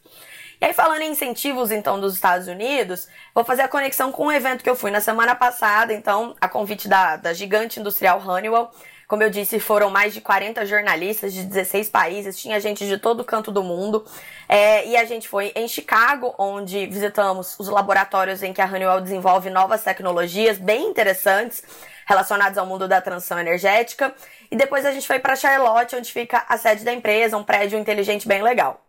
E 0.61 0.65
aí, 0.65 0.73
falando 0.73 1.01
em 1.01 1.11
incentivos, 1.11 1.71
então, 1.71 1.99
dos 1.99 2.15
Estados 2.15 2.49
Unidos, 2.49 3.07
vou 3.33 3.45
fazer 3.45 3.61
a 3.61 3.67
conexão 3.69 4.11
com 4.11 4.25
um 4.25 4.31
evento 4.31 4.61
que 4.61 4.69
eu 4.69 4.75
fui 4.75 4.91
na 4.91 4.99
semana 4.99 5.33
passada, 5.33 5.93
então, 5.93 6.35
a 6.41 6.49
convite 6.49 6.85
da, 6.89 7.15
da 7.15 7.31
gigante 7.31 7.79
industrial 7.79 8.21
Honeywell, 8.21 8.69
como 9.07 9.23
eu 9.23 9.29
disse, 9.29 9.57
foram 9.57 9.89
mais 9.89 10.13
de 10.13 10.19
40 10.19 10.65
jornalistas 10.65 11.33
de 11.33 11.43
16 11.43 11.89
países, 11.89 12.37
tinha 12.37 12.59
gente 12.59 12.85
de 12.85 12.97
todo 12.97 13.23
canto 13.23 13.51
do 13.51 13.63
mundo. 13.63 14.05
É, 14.47 14.85
e 14.85 14.97
a 14.97 15.05
gente 15.05 15.27
foi 15.27 15.51
em 15.55 15.67
Chicago, 15.67 16.35
onde 16.37 16.85
visitamos 16.85 17.57
os 17.57 17.69
laboratórios 17.69 18.43
em 18.43 18.51
que 18.53 18.61
a 18.61 18.65
Honeywell 18.65 19.01
desenvolve 19.01 19.49
novas 19.49 19.81
tecnologias 19.81 20.57
bem 20.57 20.87
interessantes 20.87 21.63
relacionados 22.09 22.57
ao 22.57 22.65
mundo 22.65 22.87
da 22.87 22.99
transição 22.99 23.39
energética. 23.39 24.13
E 24.49 24.55
depois 24.55 24.83
a 24.83 24.91
gente 24.91 25.05
foi 25.05 25.19
para 25.19 25.35
Charlotte, 25.35 25.95
onde 25.95 26.11
fica 26.11 26.43
a 26.49 26.57
sede 26.57 26.83
da 26.83 26.91
empresa, 26.91 27.37
um 27.37 27.43
prédio 27.43 27.77
inteligente 27.77 28.27
bem 28.27 28.41
legal. 28.41 28.83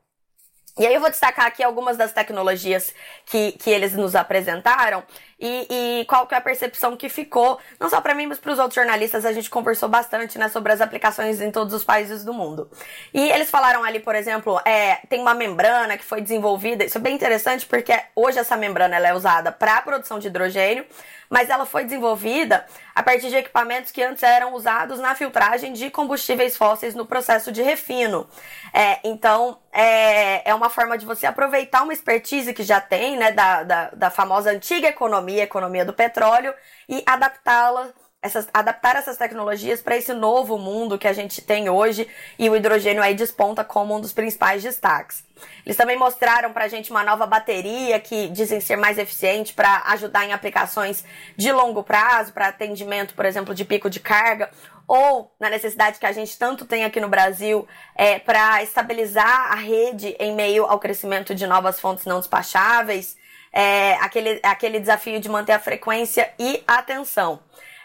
E 0.79 0.87
aí 0.87 0.95
eu 0.95 1.01
vou 1.01 1.11
destacar 1.11 1.47
aqui 1.47 1.63
algumas 1.63 1.99
das 1.99 2.13
tecnologias 2.13 2.95
que, 3.27 3.53
que 3.53 3.69
eles 3.69 3.93
nos 3.93 4.15
apresentaram 4.15 5.03
e, 5.39 5.67
e 6.01 6.05
qual 6.07 6.27
que 6.27 6.35
é 6.35 6.39
a 6.39 6.41
percepção 6.41 6.97
que 6.97 7.09
ficou, 7.09 7.59
não 7.79 7.91
só 7.91 8.01
para 8.01 8.15
mim, 8.15 8.27
mas 8.27 8.39
para 8.39 8.53
os 8.53 8.59
outros 8.59 8.77
jornalistas, 8.77 9.27
a 9.27 9.33
gente 9.33 9.51
conversou 9.51 9.89
bastante, 9.89 10.39
né, 10.39 10.49
sobre 10.49 10.73
as 10.73 10.81
aplicações 10.81 11.41
em 11.41 11.51
todos 11.51 11.75
os 11.75 11.85
países 11.85 12.25
do 12.25 12.33
mundo. 12.33 12.71
E 13.13 13.31
eles 13.31 13.51
falaram 13.51 13.83
ali, 13.85 14.01
por 14.01 14.15
exemplo, 14.15 14.59
é, 14.65 15.01
tem 15.09 15.21
uma 15.21 15.35
membrana 15.35 15.99
que 15.99 16.05
foi 16.05 16.23
desenvolvida, 16.23 16.85
isso 16.85 16.97
é 16.97 17.01
bem 17.01 17.15
interessante 17.15 17.67
porque 17.67 17.93
hoje 18.15 18.39
essa 18.39 18.57
membrana 18.57 18.97
ela 18.97 19.09
é 19.09 19.15
usada 19.15 19.51
para 19.53 19.77
a 19.77 19.83
produção 19.83 20.19
de 20.19 20.29
hidrogênio, 20.29 20.87
mas 21.31 21.49
ela 21.49 21.65
foi 21.65 21.85
desenvolvida 21.85 22.67
a 22.93 23.03
partir 23.05 23.29
de 23.29 23.37
equipamentos 23.37 23.93
que 23.93 24.03
antes 24.03 24.23
eram 24.25 24.53
usados 24.53 24.99
na 24.99 25.15
filtragem 25.15 25.73
de 25.73 25.89
combustíveis 25.89 26.57
fósseis 26.57 26.97
no 26.97 27.07
processo 27.07 27.53
de 27.53 27.63
refino. 27.63 28.29
É, 28.75 28.99
então, 29.05 29.59
é, 29.73 30.51
é 30.51 30.53
uma 30.53 30.69
forma 30.69 30.99
de 30.99 31.07
você 31.07 31.27
aproveitar 31.27 31.85
uma 31.85 31.93
expertise 31.93 32.53
que 32.53 32.65
já 32.65 32.81
tem, 32.81 33.17
né, 33.17 33.31
da, 33.31 33.63
da, 33.63 33.91
da 33.91 34.11
famosa 34.11 34.51
antiga 34.51 34.89
economia, 34.89 35.45
economia 35.45 35.85
do 35.85 35.93
petróleo, 35.93 36.53
e 36.89 37.03
adaptá-la 37.07 37.91
essas, 38.23 38.49
adaptar 38.53 38.97
essas 38.97 39.17
tecnologias 39.17 39.81
para 39.81 39.97
esse 39.97 40.13
novo 40.13 40.59
mundo 40.59 40.99
que 40.99 41.09
a 41.09 41.13
gente 41.13 41.41
tem 41.41 41.71
hoje 41.71 42.07
e 42.39 42.51
o 42.51 42.57
hidrogênio 42.57 43.03
aí 43.03 43.15
desponta 43.15 43.65
como 43.65 43.97
um 43.97 44.01
dos 44.01 44.13
principais 44.13 44.63
destaques. 44.63 45.25
Eles 45.65 45.77
também 45.77 45.97
mostraram 45.97 46.53
para 46.53 46.67
a 46.67 46.69
gente 46.69 46.91
uma 46.91 47.03
nova 47.03 47.27
bateria 47.27 47.99
que 47.99 48.29
dizem 48.29 48.61
ser 48.61 48.77
mais 48.77 48.99
eficiente 48.99 49.55
para 49.55 49.85
ajudar 49.87 50.27
em 50.27 50.35
aplicações 50.35 51.03
de 51.35 51.51
longo 51.51 51.83
prazo, 51.83 52.33
para 52.33 52.49
atendimento, 52.49 53.15
por 53.15 53.25
exemplo, 53.25 53.55
de 53.55 53.65
pico 53.65 53.89
de 53.89 54.01
carga, 54.01 54.51
ou 54.87 55.33
na 55.41 55.49
necessidade 55.49 55.99
que 55.99 56.05
a 56.05 56.13
gente 56.13 56.37
tanto 56.39 56.67
tem 56.67 56.85
aqui 56.85 57.01
no 57.01 57.09
Brasil 57.09 57.67
é, 57.95 58.19
para 58.19 58.63
estabilizar 58.63 59.53
a 59.53 59.55
rede 59.55 60.15
em 60.19 60.35
meio 60.35 60.67
ao 60.67 60.79
crescimento 60.79 61.35
de 61.35 61.47
novas 61.47 61.81
fontes 61.81 62.05
não 62.05 62.19
despacháveis, 62.19 63.17
é, 63.53 63.95
aquele, 63.95 64.41
aquele 64.43 64.79
desafio 64.79 65.19
de 65.21 65.29
manter 65.29 65.53
a 65.53 65.59
frequência 65.59 66.31
e 66.39 66.63
a 66.67 66.75
atenção. 66.75 67.41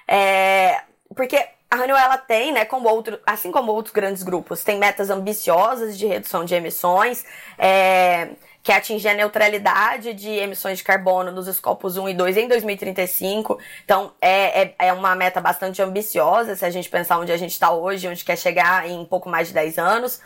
É, 0.08 0.82
porque 1.16 1.38
a 1.70 1.76
Honeywell 1.76 1.98
ela 1.98 2.18
tem, 2.18 2.54
né, 2.54 2.66
como 2.66 2.88
outro, 2.90 3.20
assim 3.26 3.52
como 3.52 3.72
outros 3.72 3.94
grandes 3.94 4.24
grupos, 4.24 4.64
tem 4.64 4.78
metas 4.78 5.10
ambiciosas 5.10 5.98
de 5.98 6.06
redução 6.06 6.46
de 6.46 6.56
emissões, 6.56 7.26
é, 7.58 8.30
que 8.64 8.72
é 8.72 8.76
atingir 8.76 9.10
a 9.10 9.14
neutralidade 9.14 10.14
de 10.14 10.30
emissões 10.30 10.80
de 10.80 10.84
carbono 10.84 11.32
nos 11.32 11.48
escopos 11.48 11.98
1 11.98 12.10
e 12.10 12.14
2 12.14 12.38
em 12.38 12.48
2035. 12.48 13.60
Então, 13.84 14.12
é, 14.22 14.62
é, 14.62 14.76
é 14.80 14.94
uma 14.94 15.16
meta 15.16 15.40
bastante 15.42 15.82
ambiciosa, 15.82 16.56
se 16.56 16.66
a 16.66 16.70
gente 16.70 16.90
pensar 16.90 17.20
onde 17.20 17.32
a 17.32 17.38
gente 17.38 17.52
está 17.52 17.72
hoje, 17.72 18.08
onde 18.08 18.24
quer 18.24 18.38
chegar 18.38 18.90
em 18.90 19.04
pouco 19.06 19.30
mais 19.30 19.50
de 19.50 19.54
10 19.54 19.78
anos. 19.78 20.22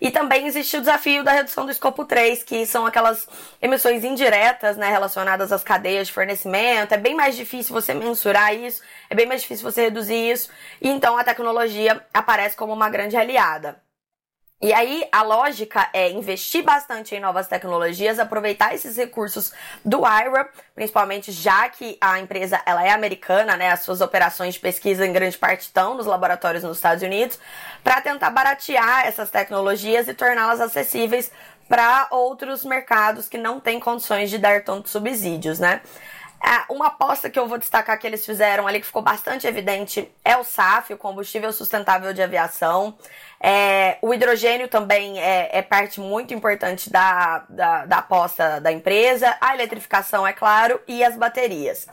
E 0.00 0.10
também 0.10 0.46
existe 0.46 0.76
o 0.76 0.80
desafio 0.80 1.22
da 1.22 1.32
redução 1.32 1.66
do 1.66 1.70
escopo 1.70 2.04
3, 2.04 2.42
que 2.42 2.64
são 2.64 2.86
aquelas 2.86 3.28
emissões 3.60 4.02
indiretas, 4.02 4.76
né, 4.76 4.90
relacionadas 4.90 5.52
às 5.52 5.62
cadeias 5.62 6.06
de 6.06 6.14
fornecimento. 6.14 6.92
É 6.94 6.96
bem 6.96 7.14
mais 7.14 7.36
difícil 7.36 7.74
você 7.74 7.92
mensurar 7.92 8.54
isso, 8.54 8.82
é 9.10 9.14
bem 9.14 9.26
mais 9.26 9.42
difícil 9.42 9.70
você 9.70 9.82
reduzir 9.82 10.30
isso. 10.30 10.50
E 10.80 10.88
então 10.88 11.18
a 11.18 11.24
tecnologia 11.24 12.04
aparece 12.14 12.56
como 12.56 12.72
uma 12.72 12.88
grande 12.88 13.16
aliada. 13.16 13.80
E 14.62 14.74
aí 14.74 15.08
a 15.10 15.22
lógica 15.22 15.88
é 15.90 16.10
investir 16.10 16.62
bastante 16.62 17.14
em 17.14 17.20
novas 17.20 17.48
tecnologias, 17.48 18.18
aproveitar 18.18 18.74
esses 18.74 18.94
recursos 18.94 19.52
do 19.82 20.00
IRA, 20.00 20.50
principalmente 20.74 21.32
já 21.32 21.66
que 21.70 21.96
a 21.98 22.20
empresa 22.20 22.60
ela 22.66 22.84
é 22.84 22.90
americana, 22.90 23.56
né? 23.56 23.70
As 23.70 23.80
suas 23.80 24.02
operações 24.02 24.54
de 24.54 24.60
pesquisa 24.60 25.06
em 25.06 25.14
grande 25.14 25.38
parte 25.38 25.62
estão 25.62 25.94
nos 25.94 26.04
laboratórios 26.04 26.62
nos 26.62 26.76
Estados 26.76 27.02
Unidos, 27.02 27.38
para 27.82 28.02
tentar 28.02 28.28
baratear 28.28 29.06
essas 29.06 29.30
tecnologias 29.30 30.08
e 30.08 30.12
torná-las 30.12 30.60
acessíveis 30.60 31.32
para 31.66 32.08
outros 32.10 32.62
mercados 32.62 33.28
que 33.30 33.38
não 33.38 33.60
têm 33.60 33.80
condições 33.80 34.28
de 34.28 34.36
dar 34.36 34.62
tantos 34.62 34.92
subsídios, 34.92 35.58
né? 35.58 35.80
É, 36.42 36.72
uma 36.72 36.86
aposta 36.86 37.28
que 37.28 37.38
eu 37.38 37.46
vou 37.46 37.58
destacar 37.58 37.98
que 37.98 38.06
eles 38.06 38.24
fizeram 38.24 38.66
ali, 38.66 38.80
que 38.80 38.86
ficou 38.86 39.02
bastante 39.02 39.46
evidente, 39.46 40.10
é 40.24 40.36
o 40.36 40.44
SAF, 40.44 40.94
o 40.94 40.98
combustível 40.98 41.52
sustentável 41.52 42.14
de 42.14 42.22
aviação. 42.22 42.96
É, 43.38 43.98
o 44.00 44.14
hidrogênio 44.14 44.66
também 44.66 45.20
é, 45.20 45.50
é 45.52 45.62
parte 45.62 46.00
muito 46.00 46.32
importante 46.32 46.90
da, 46.90 47.44
da, 47.48 47.86
da, 47.86 47.98
aposta 47.98 48.60
da 48.60 48.72
empresa, 48.72 49.36
a 49.40 49.54
eletrificação, 49.54 50.26
é 50.26 50.32
claro, 50.32 50.80
e 50.88 51.04
as 51.04 51.16
baterias. 51.16 51.86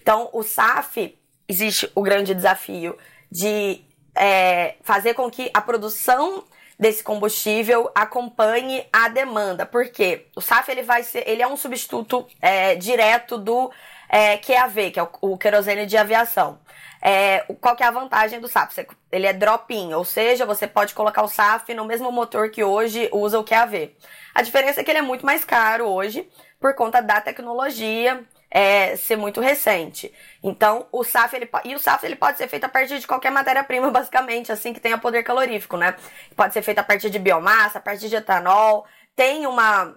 Então, 0.00 0.30
o 0.32 0.44
SAF, 0.44 1.18
existe 1.48 1.90
o 1.94 2.02
grande 2.02 2.34
desafio 2.34 2.96
de 3.30 3.84
é, 4.14 4.76
fazer 4.82 5.14
com 5.14 5.28
que 5.30 5.50
a 5.52 5.60
produção 5.60 6.44
desse 6.78 7.02
combustível 7.02 7.90
acompanhe 7.94 8.86
a 8.92 9.08
demanda. 9.08 9.66
porque 9.66 10.26
O 10.36 10.40
SAF 10.40 10.70
ele 10.70 10.82
vai 10.82 11.02
ser, 11.02 11.28
ele 11.28 11.42
é 11.42 11.46
um 11.46 11.56
substituto 11.56 12.26
é, 12.40 12.76
direto 12.76 13.36
do 13.36 13.70
é, 14.08 14.36
QAV, 14.38 14.90
que 14.92 15.00
é 15.00 15.02
o, 15.02 15.08
o 15.20 15.38
querosene 15.38 15.86
de 15.86 15.96
aviação. 15.96 16.58
É, 17.00 17.44
qual 17.60 17.76
que 17.76 17.82
é 17.82 17.86
a 17.86 17.90
vantagem 17.90 18.40
do 18.40 18.48
SAF? 18.48 18.74
Você, 18.74 18.86
ele 19.10 19.26
é 19.26 19.32
drop-in, 19.32 19.92
ou 19.92 20.04
seja, 20.04 20.46
você 20.46 20.66
pode 20.66 20.94
colocar 20.94 21.22
o 21.22 21.28
SAF 21.28 21.72
no 21.74 21.84
mesmo 21.84 22.10
motor 22.10 22.50
que 22.50 22.62
hoje 22.62 23.08
usa 23.12 23.38
o 23.38 23.44
QAV. 23.44 23.94
A 24.34 24.42
diferença 24.42 24.80
é 24.80 24.84
que 24.84 24.90
ele 24.90 24.98
é 24.98 25.02
muito 25.02 25.26
mais 25.26 25.44
caro 25.44 25.86
hoje 25.86 26.28
por 26.60 26.74
conta 26.74 27.00
da 27.00 27.20
tecnologia 27.20 28.24
é, 28.50 28.96
ser 28.96 29.16
muito 29.16 29.40
recente. 29.40 30.12
Então, 30.42 30.86
o 30.90 31.04
SAF, 31.04 31.34
ele, 31.36 31.48
e 31.64 31.74
o 31.74 31.78
SAF 31.78 32.04
ele 32.04 32.16
pode 32.16 32.38
ser 32.38 32.48
feito 32.48 32.64
a 32.64 32.68
partir 32.68 32.98
de 32.98 33.06
qualquer 33.06 33.30
matéria-prima, 33.30 33.90
basicamente, 33.92 34.50
assim, 34.50 34.72
que 34.72 34.80
tenha 34.80 34.98
poder 34.98 35.22
calorífico, 35.22 35.76
né? 35.76 35.94
Pode 36.36 36.54
ser 36.54 36.62
feito 36.62 36.78
a 36.78 36.84
partir 36.84 37.10
de 37.10 37.18
biomassa, 37.18 37.78
a 37.78 37.80
partir 37.80 38.08
de 38.08 38.16
etanol. 38.16 38.86
Tem 39.14 39.46
uma, 39.46 39.96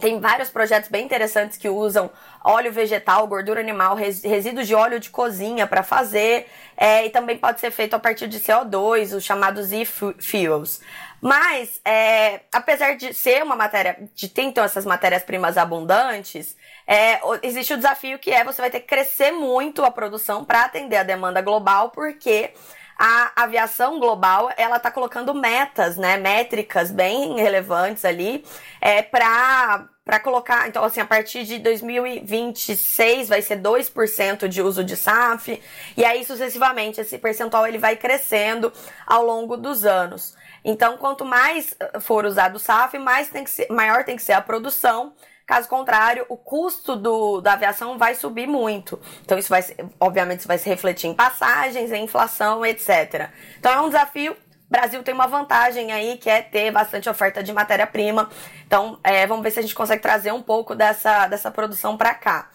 tem 0.00 0.20
vários 0.20 0.50
projetos 0.50 0.88
bem 0.88 1.04
interessantes 1.04 1.56
que 1.56 1.68
usam 1.68 2.10
óleo 2.44 2.72
vegetal, 2.72 3.26
gordura 3.26 3.60
animal, 3.60 3.94
resíduos 3.96 4.66
de 4.66 4.74
óleo 4.74 5.00
de 5.00 5.10
cozinha 5.10 5.66
para 5.66 5.82
fazer, 5.82 6.46
é, 6.76 7.06
e 7.06 7.10
também 7.10 7.36
pode 7.36 7.58
ser 7.58 7.70
feito 7.70 7.94
a 7.94 7.98
partir 7.98 8.28
de 8.28 8.38
CO2, 8.38 9.16
os 9.16 9.24
chamados 9.24 9.72
e-fuels. 9.72 10.80
Mas, 11.20 11.80
é, 11.84 12.40
apesar 12.52 12.96
de 12.96 13.12
ser 13.12 13.42
uma 13.42 13.56
matéria, 13.56 14.08
de 14.14 14.28
ter 14.28 14.42
então 14.42 14.62
essas 14.62 14.84
matérias-primas 14.84 15.56
abundantes, 15.56 16.56
é, 16.86 17.20
existe 17.42 17.74
o 17.74 17.76
desafio 17.76 18.18
que 18.18 18.30
é 18.30 18.44
você 18.44 18.60
vai 18.60 18.70
ter 18.70 18.80
que 18.80 18.86
crescer 18.86 19.32
muito 19.32 19.84
a 19.84 19.90
produção 19.90 20.44
para 20.44 20.64
atender 20.64 20.96
a 20.96 21.02
demanda 21.02 21.40
global, 21.42 21.90
porque 21.90 22.52
a 22.98 23.30
aviação 23.36 24.00
global 24.00 24.50
ela 24.56 24.76
está 24.76 24.90
colocando 24.90 25.32
metas, 25.32 25.96
né, 25.96 26.16
métricas 26.16 26.90
bem 26.90 27.36
relevantes 27.36 28.04
ali, 28.04 28.44
é, 28.80 29.02
para 29.02 29.88
para 30.04 30.18
colocar, 30.20 30.66
então 30.66 30.82
assim, 30.82 31.02
a 31.02 31.04
partir 31.04 31.44
de 31.44 31.58
2026 31.58 33.28
vai 33.28 33.42
ser 33.42 33.56
2% 33.56 34.48
de 34.48 34.62
uso 34.62 34.82
de 34.82 34.96
SAF, 34.96 35.60
e 35.94 36.02
aí 36.02 36.24
sucessivamente 36.24 36.98
esse 36.98 37.18
percentual 37.18 37.66
ele 37.66 37.76
vai 37.76 37.94
crescendo 37.94 38.72
ao 39.06 39.22
longo 39.22 39.54
dos 39.54 39.84
anos. 39.84 40.34
Então, 40.64 40.96
quanto 40.96 41.24
mais 41.24 41.74
eh, 41.78 42.00
for 42.00 42.24
usado 42.24 42.56
o 42.56 42.58
SAF, 42.58 42.98
mais 42.98 43.28
tem 43.28 43.44
que 43.44 43.50
ser, 43.50 43.68
maior 43.70 44.04
tem 44.04 44.16
que 44.16 44.22
ser 44.22 44.32
a 44.32 44.40
produção. 44.40 45.12
Caso 45.46 45.68
contrário, 45.68 46.26
o 46.28 46.36
custo 46.36 46.94
do, 46.94 47.40
da 47.40 47.54
aviação 47.54 47.96
vai 47.96 48.14
subir 48.14 48.46
muito. 48.46 49.00
Então, 49.24 49.38
isso 49.38 49.48
vai, 49.48 49.64
obviamente, 49.98 50.40
isso 50.40 50.48
vai 50.48 50.58
se 50.58 50.68
refletir 50.68 51.06
em 51.06 51.14
passagens, 51.14 51.90
em 51.90 52.04
inflação, 52.04 52.66
etc. 52.66 53.30
Então, 53.58 53.72
é 53.72 53.80
um 53.80 53.86
desafio 53.88 54.36
Brasil 54.70 55.02
tem 55.02 55.14
uma 55.14 55.26
vantagem 55.26 55.90
aí 55.92 56.18
que 56.18 56.28
é 56.28 56.42
ter 56.42 56.70
bastante 56.70 57.08
oferta 57.08 57.42
de 57.42 57.52
matéria-prima. 57.52 58.28
Então, 58.66 58.98
é, 59.02 59.26
vamos 59.26 59.42
ver 59.42 59.50
se 59.50 59.58
a 59.58 59.62
gente 59.62 59.74
consegue 59.74 60.02
trazer 60.02 60.30
um 60.30 60.42
pouco 60.42 60.74
dessa, 60.74 61.26
dessa 61.26 61.50
produção 61.50 61.96
para 61.96 62.14
cá. 62.14 62.50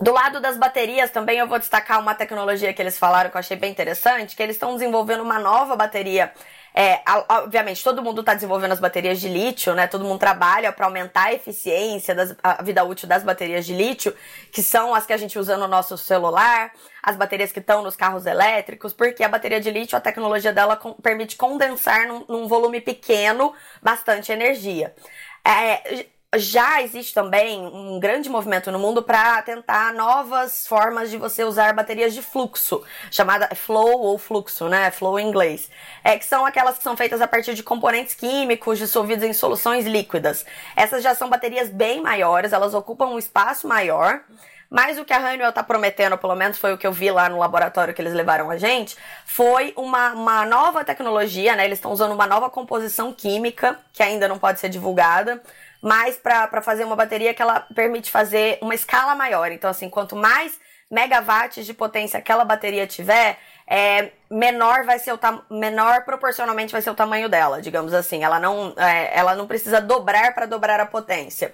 Do 0.00 0.12
lado 0.12 0.40
das 0.40 0.58
baterias 0.58 1.10
também 1.10 1.38
eu 1.38 1.46
vou 1.46 1.58
destacar 1.58 2.00
uma 2.00 2.14
tecnologia 2.14 2.72
que 2.72 2.82
eles 2.82 2.98
falaram 2.98 3.30
que 3.30 3.36
eu 3.36 3.38
achei 3.38 3.56
bem 3.56 3.70
interessante, 3.70 4.36
que 4.36 4.42
eles 4.42 4.56
estão 4.56 4.74
desenvolvendo 4.74 5.22
uma 5.22 5.38
nova 5.38 5.74
bateria 5.74 6.32
é, 6.78 7.02
obviamente, 7.30 7.82
todo 7.82 8.02
mundo 8.02 8.20
está 8.20 8.34
desenvolvendo 8.34 8.72
as 8.72 8.80
baterias 8.80 9.18
de 9.18 9.30
lítio, 9.30 9.74
né? 9.74 9.86
Todo 9.86 10.04
mundo 10.04 10.18
trabalha 10.18 10.70
para 10.70 10.84
aumentar 10.84 11.28
a 11.28 11.32
eficiência, 11.32 12.14
das, 12.14 12.36
a 12.42 12.62
vida 12.62 12.84
útil 12.84 13.08
das 13.08 13.24
baterias 13.24 13.64
de 13.64 13.74
lítio, 13.74 14.14
que 14.52 14.62
são 14.62 14.94
as 14.94 15.06
que 15.06 15.12
a 15.14 15.16
gente 15.16 15.38
usa 15.38 15.56
no 15.56 15.66
nosso 15.66 15.96
celular, 15.96 16.70
as 17.02 17.16
baterias 17.16 17.50
que 17.50 17.60
estão 17.60 17.82
nos 17.82 17.96
carros 17.96 18.26
elétricos, 18.26 18.92
porque 18.92 19.24
a 19.24 19.28
bateria 19.28 19.58
de 19.58 19.70
lítio, 19.70 19.96
a 19.96 20.02
tecnologia 20.02 20.52
dela 20.52 20.76
com, 20.76 20.92
permite 20.92 21.34
condensar 21.36 22.06
num, 22.06 22.26
num 22.28 22.46
volume 22.46 22.78
pequeno 22.78 23.54
bastante 23.82 24.30
energia. 24.30 24.94
É, 25.42 26.04
já 26.34 26.82
existe 26.82 27.14
também 27.14 27.60
um 27.60 28.00
grande 28.00 28.28
movimento 28.28 28.70
no 28.70 28.78
mundo 28.78 29.02
para 29.02 29.40
tentar 29.42 29.94
novas 29.94 30.66
formas 30.66 31.10
de 31.10 31.16
você 31.16 31.44
usar 31.44 31.72
baterias 31.72 32.12
de 32.12 32.20
fluxo, 32.20 32.82
chamada 33.10 33.54
flow 33.54 34.00
ou 34.00 34.18
fluxo, 34.18 34.68
né? 34.68 34.90
Flow 34.90 35.18
em 35.18 35.28
inglês. 35.28 35.70
É, 36.02 36.18
que 36.18 36.24
são 36.24 36.44
aquelas 36.44 36.76
que 36.76 36.82
são 36.82 36.96
feitas 36.96 37.20
a 37.20 37.28
partir 37.28 37.54
de 37.54 37.62
componentes 37.62 38.14
químicos 38.14 38.78
dissolvidos 38.78 39.24
em 39.24 39.32
soluções 39.32 39.86
líquidas. 39.86 40.44
Essas 40.74 41.02
já 41.02 41.14
são 41.14 41.28
baterias 41.30 41.70
bem 41.70 42.02
maiores, 42.02 42.52
elas 42.52 42.74
ocupam 42.74 43.06
um 43.06 43.18
espaço 43.18 43.66
maior. 43.66 44.20
Mas 44.68 44.98
o 44.98 45.04
que 45.04 45.12
a 45.12 45.18
Honeywell 45.18 45.50
está 45.50 45.62
prometendo, 45.62 46.18
pelo 46.18 46.34
menos 46.34 46.58
foi 46.58 46.72
o 46.72 46.78
que 46.78 46.86
eu 46.86 46.92
vi 46.92 47.10
lá 47.10 47.28
no 47.28 47.38
laboratório 47.38 47.94
que 47.94 48.02
eles 48.02 48.12
levaram 48.12 48.50
a 48.50 48.56
gente, 48.56 48.96
foi 49.24 49.72
uma, 49.76 50.12
uma 50.12 50.44
nova 50.44 50.84
tecnologia, 50.84 51.54
né? 51.54 51.64
Eles 51.64 51.78
estão 51.78 51.92
usando 51.92 52.12
uma 52.12 52.26
nova 52.26 52.50
composição 52.50 53.12
química, 53.12 53.78
que 53.92 54.02
ainda 54.02 54.26
não 54.26 54.38
pode 54.38 54.58
ser 54.58 54.68
divulgada, 54.68 55.40
mas 55.82 56.16
para 56.16 56.62
fazer 56.62 56.84
uma 56.84 56.96
bateria 56.96 57.34
que 57.34 57.42
ela 57.42 57.60
permite 57.74 58.10
fazer 58.10 58.58
uma 58.60 58.74
escala 58.74 59.14
maior. 59.14 59.50
Então, 59.52 59.70
assim, 59.70 59.88
quanto 59.88 60.16
mais 60.16 60.58
megawatts 60.90 61.66
de 61.66 61.74
potência 61.74 62.18
aquela 62.18 62.44
bateria 62.44 62.86
tiver, 62.86 63.38
é, 63.66 64.10
menor 64.30 64.84
vai 64.84 64.98
ser 64.98 65.12
o 65.12 65.18
menor 65.50 66.04
proporcionalmente 66.04 66.72
vai 66.72 66.80
ser 66.80 66.90
o 66.90 66.94
tamanho 66.94 67.28
dela, 67.28 67.60
digamos 67.60 67.92
assim. 67.92 68.22
Ela 68.22 68.38
não, 68.38 68.72
é, 68.76 69.18
ela 69.18 69.34
não 69.34 69.46
precisa 69.46 69.80
dobrar 69.80 70.34
para 70.34 70.46
dobrar 70.46 70.78
a 70.80 70.86
potência. 70.86 71.52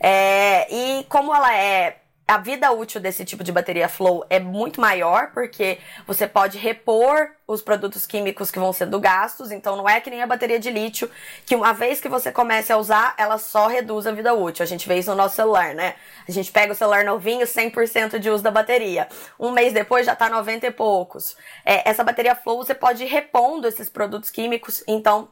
É, 0.00 0.66
e 0.72 1.04
como 1.08 1.34
ela 1.34 1.54
é 1.56 2.01
a 2.26 2.38
vida 2.38 2.70
útil 2.70 3.00
desse 3.00 3.24
tipo 3.24 3.42
de 3.42 3.52
bateria 3.52 3.88
flow 3.88 4.24
é 4.30 4.38
muito 4.38 4.80
maior, 4.80 5.32
porque 5.32 5.78
você 6.06 6.26
pode 6.26 6.56
repor 6.56 7.30
os 7.46 7.60
produtos 7.60 8.06
químicos 8.06 8.50
que 8.50 8.58
vão 8.58 8.72
sendo 8.72 8.98
gastos, 8.98 9.50
então 9.50 9.76
não 9.76 9.88
é 9.88 10.00
que 10.00 10.08
nem 10.08 10.22
a 10.22 10.26
bateria 10.26 10.58
de 10.58 10.70
lítio, 10.70 11.10
que 11.44 11.54
uma 11.54 11.74
vez 11.74 12.00
que 12.00 12.08
você 12.08 12.32
comece 12.32 12.72
a 12.72 12.78
usar, 12.78 13.14
ela 13.18 13.36
só 13.36 13.66
reduz 13.66 14.06
a 14.06 14.12
vida 14.12 14.32
útil. 14.32 14.62
A 14.62 14.66
gente 14.66 14.88
vê 14.88 14.98
isso 14.98 15.10
no 15.10 15.16
nosso 15.16 15.36
celular, 15.36 15.74
né? 15.74 15.94
A 16.26 16.32
gente 16.32 16.50
pega 16.50 16.72
o 16.72 16.76
celular 16.76 17.04
novinho, 17.04 17.46
100% 17.46 18.18
de 18.18 18.30
uso 18.30 18.42
da 18.42 18.50
bateria. 18.50 19.08
Um 19.38 19.50
mês 19.50 19.72
depois 19.72 20.06
já 20.06 20.16
tá 20.16 20.30
90 20.30 20.66
e 20.66 20.70
poucos. 20.70 21.36
É, 21.64 21.88
essa 21.88 22.04
bateria 22.04 22.34
flow 22.34 22.64
você 22.64 22.74
pode 22.74 23.02
ir 23.04 23.08
repondo 23.08 23.68
esses 23.68 23.90
produtos 23.90 24.30
químicos, 24.30 24.82
então 24.86 25.28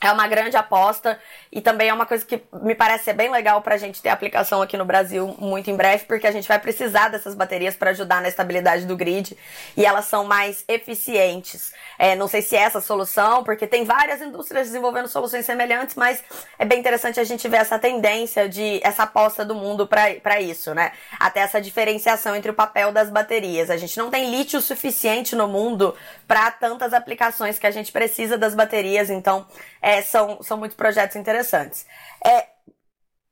é 0.00 0.12
uma 0.12 0.28
grande 0.28 0.56
aposta 0.56 1.18
e 1.50 1.60
também 1.60 1.88
é 1.88 1.94
uma 1.94 2.04
coisa 2.04 2.24
que 2.24 2.42
me 2.62 2.74
parece 2.74 3.04
ser 3.04 3.14
bem 3.14 3.30
legal 3.30 3.62
para 3.62 3.76
a 3.76 3.78
gente 3.78 4.02
ter 4.02 4.10
aplicação 4.10 4.60
aqui 4.60 4.76
no 4.76 4.84
Brasil 4.84 5.34
muito 5.38 5.70
em 5.70 5.76
breve, 5.76 6.04
porque 6.04 6.26
a 6.26 6.30
gente 6.30 6.46
vai 6.46 6.58
precisar 6.58 7.08
dessas 7.08 7.34
baterias 7.34 7.74
para 7.74 7.90
ajudar 7.90 8.20
na 8.20 8.28
estabilidade 8.28 8.84
do 8.84 8.94
grid 8.94 9.36
e 9.74 9.86
elas 9.86 10.04
são 10.04 10.24
mais 10.24 10.64
eficientes. 10.68 11.72
É, 11.98 12.14
não 12.14 12.28
sei 12.28 12.42
se 12.42 12.54
é 12.54 12.60
essa 12.60 12.76
a 12.78 12.82
solução, 12.82 13.42
porque 13.42 13.66
tem 13.66 13.84
várias 13.84 14.20
indústrias 14.20 14.66
desenvolvendo 14.66 15.08
soluções 15.08 15.46
semelhantes, 15.46 15.94
mas 15.94 16.22
é 16.58 16.64
bem 16.66 16.78
interessante 16.78 17.18
a 17.18 17.24
gente 17.24 17.48
ver 17.48 17.58
essa 17.58 17.78
tendência 17.78 18.48
de 18.48 18.80
essa 18.84 19.04
aposta 19.04 19.46
do 19.46 19.54
mundo 19.54 19.86
para 19.86 20.40
isso, 20.40 20.74
né? 20.74 20.92
Até 21.18 21.40
essa 21.40 21.58
diferenciação 21.60 22.36
entre 22.36 22.50
o 22.50 22.54
papel 22.54 22.92
das 22.92 23.08
baterias. 23.08 23.70
A 23.70 23.78
gente 23.78 23.96
não 23.96 24.10
tem 24.10 24.30
lítio 24.30 24.60
suficiente 24.60 25.34
no 25.34 25.48
mundo 25.48 25.94
para 26.28 26.50
tantas 26.50 26.92
aplicações 26.92 27.58
que 27.58 27.66
a 27.66 27.70
gente 27.70 27.90
precisa 27.90 28.36
das 28.36 28.54
baterias, 28.54 29.08
então 29.08 29.46
é, 29.86 30.02
são, 30.02 30.42
são 30.42 30.58
muitos 30.58 30.76
projetos 30.76 31.14
interessantes. 31.14 31.86
É, 32.24 32.46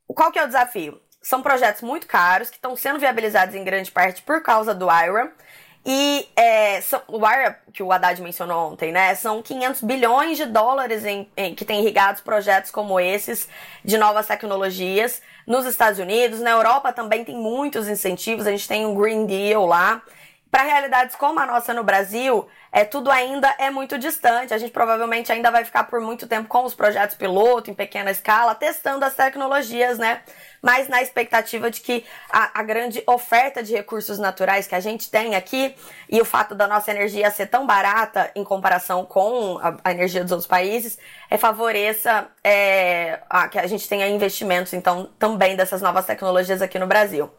qual 0.07 0.31
que 0.31 0.39
é 0.39 0.45
o 0.45 0.47
desafio? 0.47 1.01
São 1.21 1.43
projetos 1.43 1.83
muito 1.83 2.07
caros 2.07 2.49
que 2.49 2.55
estão 2.55 2.77
sendo 2.77 3.01
viabilizados 3.01 3.57
em 3.57 3.65
grande 3.65 3.91
parte 3.91 4.23
por 4.23 4.41
causa 4.41 4.73
do 4.73 4.87
IRA. 4.87 5.33
E 5.85 6.29
é, 6.37 6.81
são, 6.81 7.03
o 7.09 7.19
IRA, 7.27 7.59
que 7.73 7.83
o 7.83 7.91
Haddad 7.91 8.23
mencionou 8.23 8.71
ontem, 8.71 8.93
né? 8.93 9.17
São 9.17 9.43
500 9.43 9.83
bilhões 9.83 10.37
de 10.37 10.47
dólares 10.47 11.05
em, 11.05 11.29
em, 11.37 11.57
que 11.57 11.65
tem 11.65 11.81
irrigados 11.81 12.21
projetos 12.21 12.71
como 12.71 13.01
esses 13.01 13.49
de 13.85 13.99
novas 13.99 14.29
tecnologias 14.29 15.21
nos 15.49 15.67
Estados 15.67 15.99
Unidos. 15.99 16.39
Na 16.39 16.51
Europa 16.51 16.93
também 16.93 17.25
tem 17.25 17.35
muitos 17.37 17.89
incentivos. 17.89 18.47
A 18.47 18.53
gente 18.53 18.69
tem 18.69 18.87
um 18.87 18.95
Green 18.95 19.27
Deal 19.27 19.67
lá. 19.67 20.01
Para 20.53 20.63
realidades 20.63 21.17
como 21.17 21.41
a 21.41 21.47
nossa 21.47 21.75
no 21.75 21.83
Brasil, 21.83 22.47
é, 22.75 22.85
tudo 22.85 23.09
ainda 23.09 23.55
é 23.57 23.71
muito 23.71 23.97
distante. 23.97 24.53
A 24.53 24.59
gente 24.59 24.73
provavelmente 24.73 25.31
ainda 25.31 25.49
vai 25.49 25.65
ficar 25.65 25.85
por 25.85 26.01
muito 26.01 26.27
tempo 26.27 26.49
com 26.49 26.65
os 26.65 26.75
projetos 26.75 27.15
piloto, 27.15 27.71
em 27.71 27.75
pequena 27.75 28.11
escala, 28.11 28.53
testando 28.53 29.05
as 29.05 29.15
tecnologias, 29.15 29.97
né? 29.97 30.23
Mas 30.61 30.89
na 30.89 31.01
expectativa 31.01 31.71
de 31.71 31.81
que 31.81 32.05
a, 32.29 32.59
a 32.59 32.63
grande 32.65 33.01
oferta 33.07 33.63
de 33.63 33.73
recursos 33.73 34.19
naturais 34.19 34.67
que 34.67 34.75
a 34.75 34.81
gente 34.81 35.09
tem 35.09 35.37
aqui 35.37 35.73
e 36.11 36.21
o 36.21 36.25
fato 36.25 36.53
da 36.53 36.67
nossa 36.67 36.91
energia 36.91 37.31
ser 37.31 37.47
tão 37.47 37.65
barata 37.65 38.33
em 38.35 38.43
comparação 38.43 39.05
com 39.05 39.57
a, 39.59 39.77
a 39.85 39.93
energia 39.93 40.25
dos 40.25 40.33
outros 40.33 40.49
países, 40.49 40.99
é, 41.31 41.37
favoreça 41.37 42.27
é, 42.43 43.21
a, 43.31 43.47
que 43.47 43.59
a 43.59 43.69
gente 43.69 43.89
tenha 43.89 44.09
investimentos, 44.09 44.73
então, 44.73 45.09
também 45.17 45.55
dessas 45.55 45.81
novas 45.81 46.07
tecnologias 46.07 46.61
aqui 46.61 46.79
no 46.79 46.89
Brasil. 46.89 47.31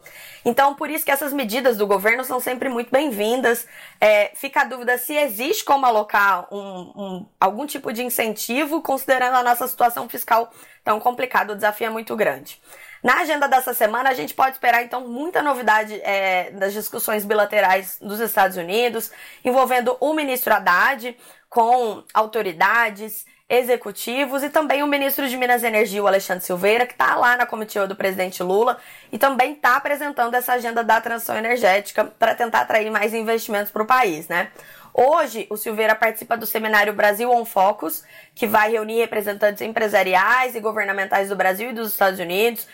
Então, 0.46 0.76
por 0.76 0.88
isso 0.88 1.04
que 1.04 1.10
essas 1.10 1.32
medidas 1.32 1.76
do 1.76 1.88
governo 1.88 2.22
são 2.24 2.38
sempre 2.38 2.68
muito 2.68 2.88
bem-vindas. 2.88 3.66
É, 4.00 4.30
fica 4.36 4.60
a 4.60 4.64
dúvida 4.64 4.96
se 4.96 5.12
existe 5.26 5.64
como 5.64 5.84
alocar 5.84 6.46
um, 6.52 6.92
um, 6.96 7.26
algum 7.38 7.66
tipo 7.66 7.92
de 7.92 8.02
incentivo, 8.02 8.80
considerando 8.80 9.36
a 9.36 9.42
nossa 9.42 9.66
situação 9.68 10.08
fiscal 10.08 10.50
tão 10.82 10.98
complicada. 10.98 11.52
O 11.52 11.56
desafio 11.56 11.88
é 11.88 11.90
muito 11.90 12.16
grande. 12.16 12.60
Na 13.02 13.20
agenda 13.20 13.46
dessa 13.46 13.74
semana, 13.74 14.10
a 14.10 14.14
gente 14.14 14.34
pode 14.34 14.52
esperar, 14.52 14.82
então, 14.82 15.06
muita 15.06 15.42
novidade 15.42 16.00
é, 16.02 16.50
das 16.52 16.72
discussões 16.72 17.24
bilaterais 17.24 17.98
dos 18.00 18.18
Estados 18.20 18.56
Unidos, 18.56 19.12
envolvendo 19.44 19.96
o 20.00 20.12
ministro 20.14 20.52
Haddad 20.54 21.16
com 21.48 22.02
autoridades, 22.12 23.26
executivos 23.48 24.42
e 24.42 24.50
também 24.50 24.82
o 24.82 24.86
ministro 24.88 25.28
de 25.28 25.36
Minas 25.36 25.62
e 25.62 25.66
Energia, 25.66 26.02
o 26.02 26.06
Alexandre 26.06 26.44
Silveira, 26.44 26.84
que 26.84 26.92
está 26.92 27.14
lá 27.14 27.36
na 27.36 27.46
comitiva 27.46 27.86
do 27.86 27.94
presidente 27.94 28.42
Lula 28.42 28.76
e 29.12 29.18
também 29.18 29.52
está 29.52 29.76
apresentando 29.76 30.34
essa 30.34 30.54
agenda 30.54 30.82
da 30.82 31.00
transição 31.00 31.36
energética 31.36 32.04
para 32.04 32.34
tentar 32.34 32.62
atrair 32.62 32.90
mais 32.90 33.14
investimentos 33.14 33.70
para 33.70 33.82
o 33.82 33.86
país, 33.86 34.26
né? 34.26 34.50
Hoje, 34.98 35.46
o 35.50 35.58
Silveira 35.58 35.94
participa 35.94 36.38
do 36.38 36.46
seminário 36.46 36.94
Brasil 36.94 37.30
on 37.30 37.44
Focus, 37.44 38.02
que 38.34 38.46
vai 38.46 38.70
reunir 38.70 38.96
representantes 38.96 39.60
empresariais 39.60 40.54
e 40.54 40.60
governamentais 40.60 41.28
do 41.28 41.36
Brasil 41.36 41.68
e 41.68 41.74
dos 41.74 41.92
Estados 41.92 42.18
Unidos. 42.18 42.66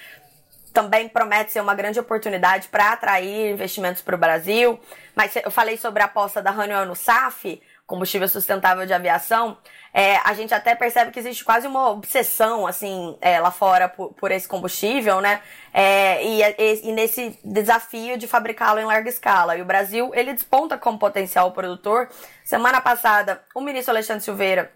Também 0.73 1.09
promete 1.09 1.51
ser 1.51 1.61
uma 1.61 1.75
grande 1.75 1.99
oportunidade 1.99 2.69
para 2.69 2.93
atrair 2.93 3.51
investimentos 3.51 4.03
para 4.03 4.15
o 4.15 4.19
Brasil. 4.19 4.79
Mas 5.17 5.35
eu 5.35 5.51
falei 5.51 5.77
sobre 5.77 6.01
a 6.01 6.07
aposta 6.07 6.41
da 6.41 6.53
Honeywell 6.53 6.87
no 6.87 6.95
SAF, 6.95 7.61
combustível 7.93 8.27
sustentável 8.27 8.87
de 8.87 8.95
aviação 8.95 9.59
é, 9.95 10.17
a 10.25 10.33
gente 10.33 10.55
até 10.55 10.75
percebe 10.75 11.11
que 11.11 11.19
existe 11.19 11.45
quase 11.45 11.67
uma 11.67 11.91
obsessão, 11.91 12.67
assim, 12.67 13.15
é, 13.21 13.39
lá 13.39 13.51
fora 13.51 13.91
por, 13.91 14.15
por, 14.15 14.31
esse 14.31 14.49
combustível, 14.49 15.21
né? 15.21 15.43
É, 15.73 16.25
e, 16.25 16.41
e, 16.43 16.89
e, 16.89 16.93
nesse 16.93 17.39
desafio 17.45 18.17
de 18.17 18.27
fabricá-lo 18.27 18.81
em 18.81 18.87
larga 18.87 19.11
escala. 19.11 19.55
E 19.55 19.61
o 19.61 19.67
Brasil, 19.67 20.11
ele 20.15 20.33
desponta 20.33 20.79
como 20.79 20.99
potencial 20.99 21.53
produtor. 21.53 22.09
Semana 22.43 22.81
passada, 22.81 23.43
o 23.55 23.61
ministro 23.61 23.93
Alexandre 23.93 24.25
Silveira 24.25 24.73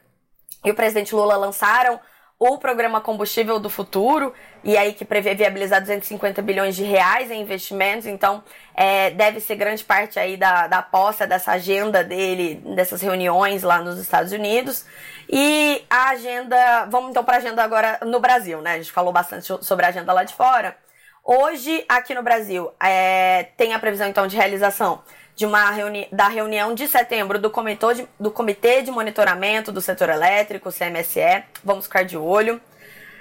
e 0.63 0.71
o 0.71 0.75
presidente 0.75 1.15
Lula 1.15 1.37
lançaram 1.37 1.99
o 2.39 2.59
programa 2.59 3.01
Combustível 3.01 3.59
do 3.59 3.71
Futuro, 3.71 4.35
e 4.63 4.77
aí 4.77 4.93
que 4.93 5.07
prevê 5.07 5.35
viabilizar 5.35 5.81
250 5.81 6.43
bilhões 6.43 6.77
de 6.77 6.85
reais 6.85 7.31
em 7.31 7.41
investimentos, 7.41 8.07
então 8.07 8.45
é, 8.75 9.11
deve 9.11 9.41
ser 9.41 9.57
grande 9.57 9.83
parte 9.83 10.19
aí 10.19 10.37
da, 10.37 10.67
da 10.67 10.79
aposta 10.79 11.27
dessa 11.27 11.53
agenda 11.53 12.05
dele, 12.05 12.63
dessas 12.75 13.01
reuniões 13.01 13.63
lá 13.63 13.81
nos 13.81 13.99
Estados 13.99 14.33
Unidos. 14.33 14.85
E 15.31 15.83
a 15.89 16.11
agenda, 16.11 16.85
vamos 16.91 17.11
então 17.11 17.25
para 17.25 17.37
a 17.37 17.39
agenda 17.39 17.65
agora 17.65 17.99
no 18.05 18.21
Brasil, 18.21 18.61
né? 18.61 18.75
A 18.75 18.77
gente 18.77 18.93
falou 18.93 19.13
bastante 19.13 19.47
sobre 19.65 19.87
a 19.87 19.89
agenda 19.89 20.13
lá 20.13 20.23
de 20.23 20.35
fora. 20.35 20.77
Hoje, 21.25 21.85
aqui 21.89 22.15
no 22.15 22.23
Brasil, 22.23 22.71
é, 22.81 23.49
tem 23.57 23.73
a 23.73 23.79
previsão 23.79 24.07
então 24.07 24.27
de 24.27 24.37
realização 24.37 25.03
de 25.37 25.45
uma 25.45 25.71
reuni 25.71 26.09
da 26.11 26.29
reunião 26.29 26.75
de 26.75 26.89
setembro 26.89 27.39
do 27.39 27.51
comitê 27.51 27.95
de, 27.95 28.09
do 28.19 28.31
comitê 28.31 28.81
de 28.81 28.91
Monitoramento 28.91 29.71
do 29.71 29.83
Setor 29.83 30.09
Elétrico, 30.09 30.73
CMSE. 30.73 31.45
Vamos 31.63 31.85
ficar 31.85 32.05
de 32.05 32.17
olho. 32.17 32.59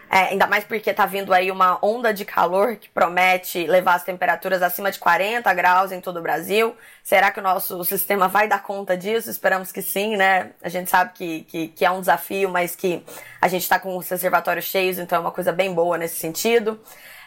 É, 0.10 0.30
ainda 0.30 0.48
mais 0.48 0.64
porque 0.64 0.94
tá 0.94 1.06
vindo 1.06 1.34
aí 1.34 1.52
uma 1.52 1.78
onda 1.82 2.14
de 2.14 2.24
calor 2.24 2.78
que 2.78 2.88
promete 2.88 3.66
levar 3.68 3.96
as 3.96 4.04
temperaturas 4.04 4.62
acima 4.62 4.92
de 4.92 4.98
40 4.98 5.52
graus 5.54 5.92
em 5.92 6.00
todo 6.00 6.18
o 6.18 6.22
Brasil. 6.22 6.74
Será 7.04 7.32
que 7.32 7.40
o 7.40 7.44
nosso 7.44 7.84
sistema 7.84 8.30
vai 8.30 8.48
dar 8.48 8.64
conta 8.64 8.96
disso? 8.96 9.30
Esperamos 9.30 9.72
que 9.72 9.82
sim, 9.82 10.16
né? 10.16 10.52
A 10.64 10.70
gente 10.70 10.90
sabe 10.90 11.12
que, 11.14 11.42
que, 11.44 11.68
que 11.70 11.84
é 11.84 11.92
um 11.92 12.00
desafio, 12.00 12.50
mas 12.50 12.78
que 12.78 13.04
a 13.42 13.50
gente 13.50 13.64
está 13.64 13.78
com 13.78 13.98
os 13.98 14.08
reservatórios 14.08 14.66
cheios, 14.66 15.00
então 15.00 15.18
é 15.18 15.22
uma 15.22 15.32
coisa 15.32 15.52
bem 15.52 15.74
boa 15.74 15.98
nesse 15.98 16.16
sentido. 16.16 16.80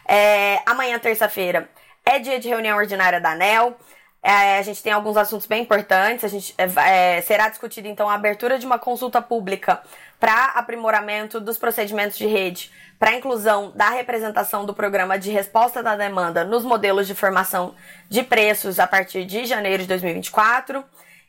É, 0.06 0.60
amanhã, 0.64 0.98
terça-feira, 0.98 1.68
é 2.06 2.18
dia 2.18 2.40
de 2.40 2.48
reunião 2.48 2.78
ordinária 2.78 3.20
da 3.20 3.32
ANEL. 3.32 3.76
É, 4.22 4.58
a 4.58 4.62
gente 4.62 4.82
tem 4.82 4.92
alguns 4.92 5.16
assuntos 5.16 5.46
bem 5.46 5.62
importantes. 5.62 6.24
A 6.24 6.28
gente 6.28 6.54
é, 6.58 7.16
é 7.16 7.20
será 7.22 7.48
discutida 7.48 7.88
então 7.88 8.08
a 8.08 8.14
abertura 8.14 8.58
de 8.58 8.66
uma 8.66 8.78
consulta 8.78 9.22
pública 9.22 9.80
para 10.18 10.46
aprimoramento 10.46 11.40
dos 11.40 11.56
procedimentos 11.56 12.18
de 12.18 12.26
rede, 12.26 12.72
para 12.98 13.14
inclusão 13.14 13.70
da 13.74 13.90
representação 13.90 14.66
do 14.66 14.74
programa 14.74 15.18
de 15.18 15.30
resposta 15.30 15.82
da 15.82 15.94
demanda 15.94 16.44
nos 16.44 16.64
modelos 16.64 17.06
de 17.06 17.14
formação 17.14 17.74
de 18.08 18.22
preços 18.24 18.80
a 18.80 18.86
partir 18.86 19.24
de 19.24 19.46
janeiro 19.46 19.82
de 19.82 19.88
2024. 19.88 20.84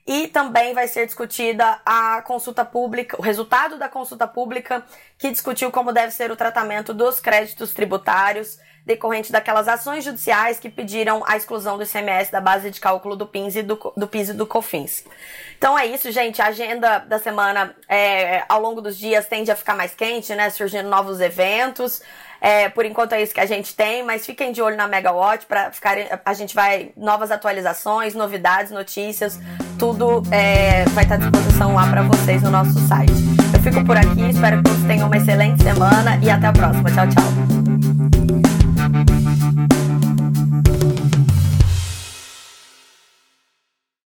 E 0.10 0.28
também 0.28 0.74
vai 0.74 0.88
ser 0.88 1.06
discutida 1.06 1.80
a 1.86 2.24
consulta 2.24 2.66
pública, 2.66 3.16
o 3.20 3.22
resultado 3.22 3.78
da 3.78 3.88
consulta 3.88 4.26
pública 4.26 4.84
que 5.20 5.30
discutiu 5.30 5.70
como 5.70 5.94
deve 5.94 6.12
ser 6.12 6.32
o 6.32 6.36
tratamento 6.36 6.96
dos 6.96 7.20
créditos 7.20 7.76
tributários 7.76 8.58
decorrente 8.84 9.32
daquelas 9.32 9.68
ações 9.68 10.04
judiciais 10.04 10.60
que 10.60 10.68
pediram 10.68 11.24
a 11.28 11.38
exclusão 11.38 11.78
do 11.78 11.84
ICMS 11.84 12.32
da 12.32 12.42
base 12.42 12.72
de 12.72 12.80
cálculo 12.80 13.16
do 13.16 13.28
PINS 13.28 13.58
e 13.58 13.62
do, 13.62 13.76
do 13.96 14.08
PIS 14.08 14.30
e 14.30 14.34
do 14.34 14.48
COFINS. 14.48 15.06
Então 15.60 15.78
é 15.78 15.86
isso, 15.86 16.12
gente. 16.12 16.42
A 16.42 16.48
agenda 16.48 16.98
da 16.98 17.20
semana, 17.20 17.76
é, 17.88 18.44
ao 18.50 18.60
longo 18.60 18.82
dos 18.82 18.98
dias, 18.98 19.28
tende 19.28 19.52
a 19.52 19.56
ficar 19.56 19.76
mais 19.76 19.94
quente, 19.94 20.34
né? 20.34 20.50
Surgindo 20.50 20.90
novos 20.90 21.22
eventos. 21.22 22.02
É, 22.42 22.70
por 22.70 22.86
enquanto 22.86 23.14
é 23.14 23.22
isso 23.22 23.34
que 23.34 23.40
a 23.40 23.46
gente 23.46 23.76
tem, 23.76 24.04
mas 24.04 24.26
fiquem 24.26 24.52
de 24.52 24.62
olho 24.62 24.78
na 24.78 24.88
Megawatt 24.88 25.46
para 25.46 25.72
ficar. 25.72 25.98
A 26.24 26.34
gente 26.34 26.56
vai 26.56 26.92
novas 26.96 27.32
atualizações, 27.32 28.16
novidades, 28.16 28.72
notícias, 28.72 29.40
tudo 29.78 30.24
é, 30.32 30.86
vai 30.90 31.04
estar 31.04 31.16
à 31.16 31.18
disposição 31.18 31.76
lá 31.76 31.88
para 31.88 32.02
vocês 32.04 32.42
no 32.42 32.50
nosso 32.50 32.80
site. 32.88 33.12
Eu 33.54 33.62
fico 33.62 33.84
por 33.84 33.98
aqui, 33.98 34.30
espero 34.30 34.64
que 34.64 34.70
vocês 34.70 34.88
tenham 34.88 35.08
uma 35.08 35.18
excelente 35.18 35.62
semana 35.62 36.18
e 36.24 36.30
até 36.30 36.48
a 36.48 36.54
próxima. 36.54 36.90
Tchau, 36.92 37.08
tchau. 37.08 37.59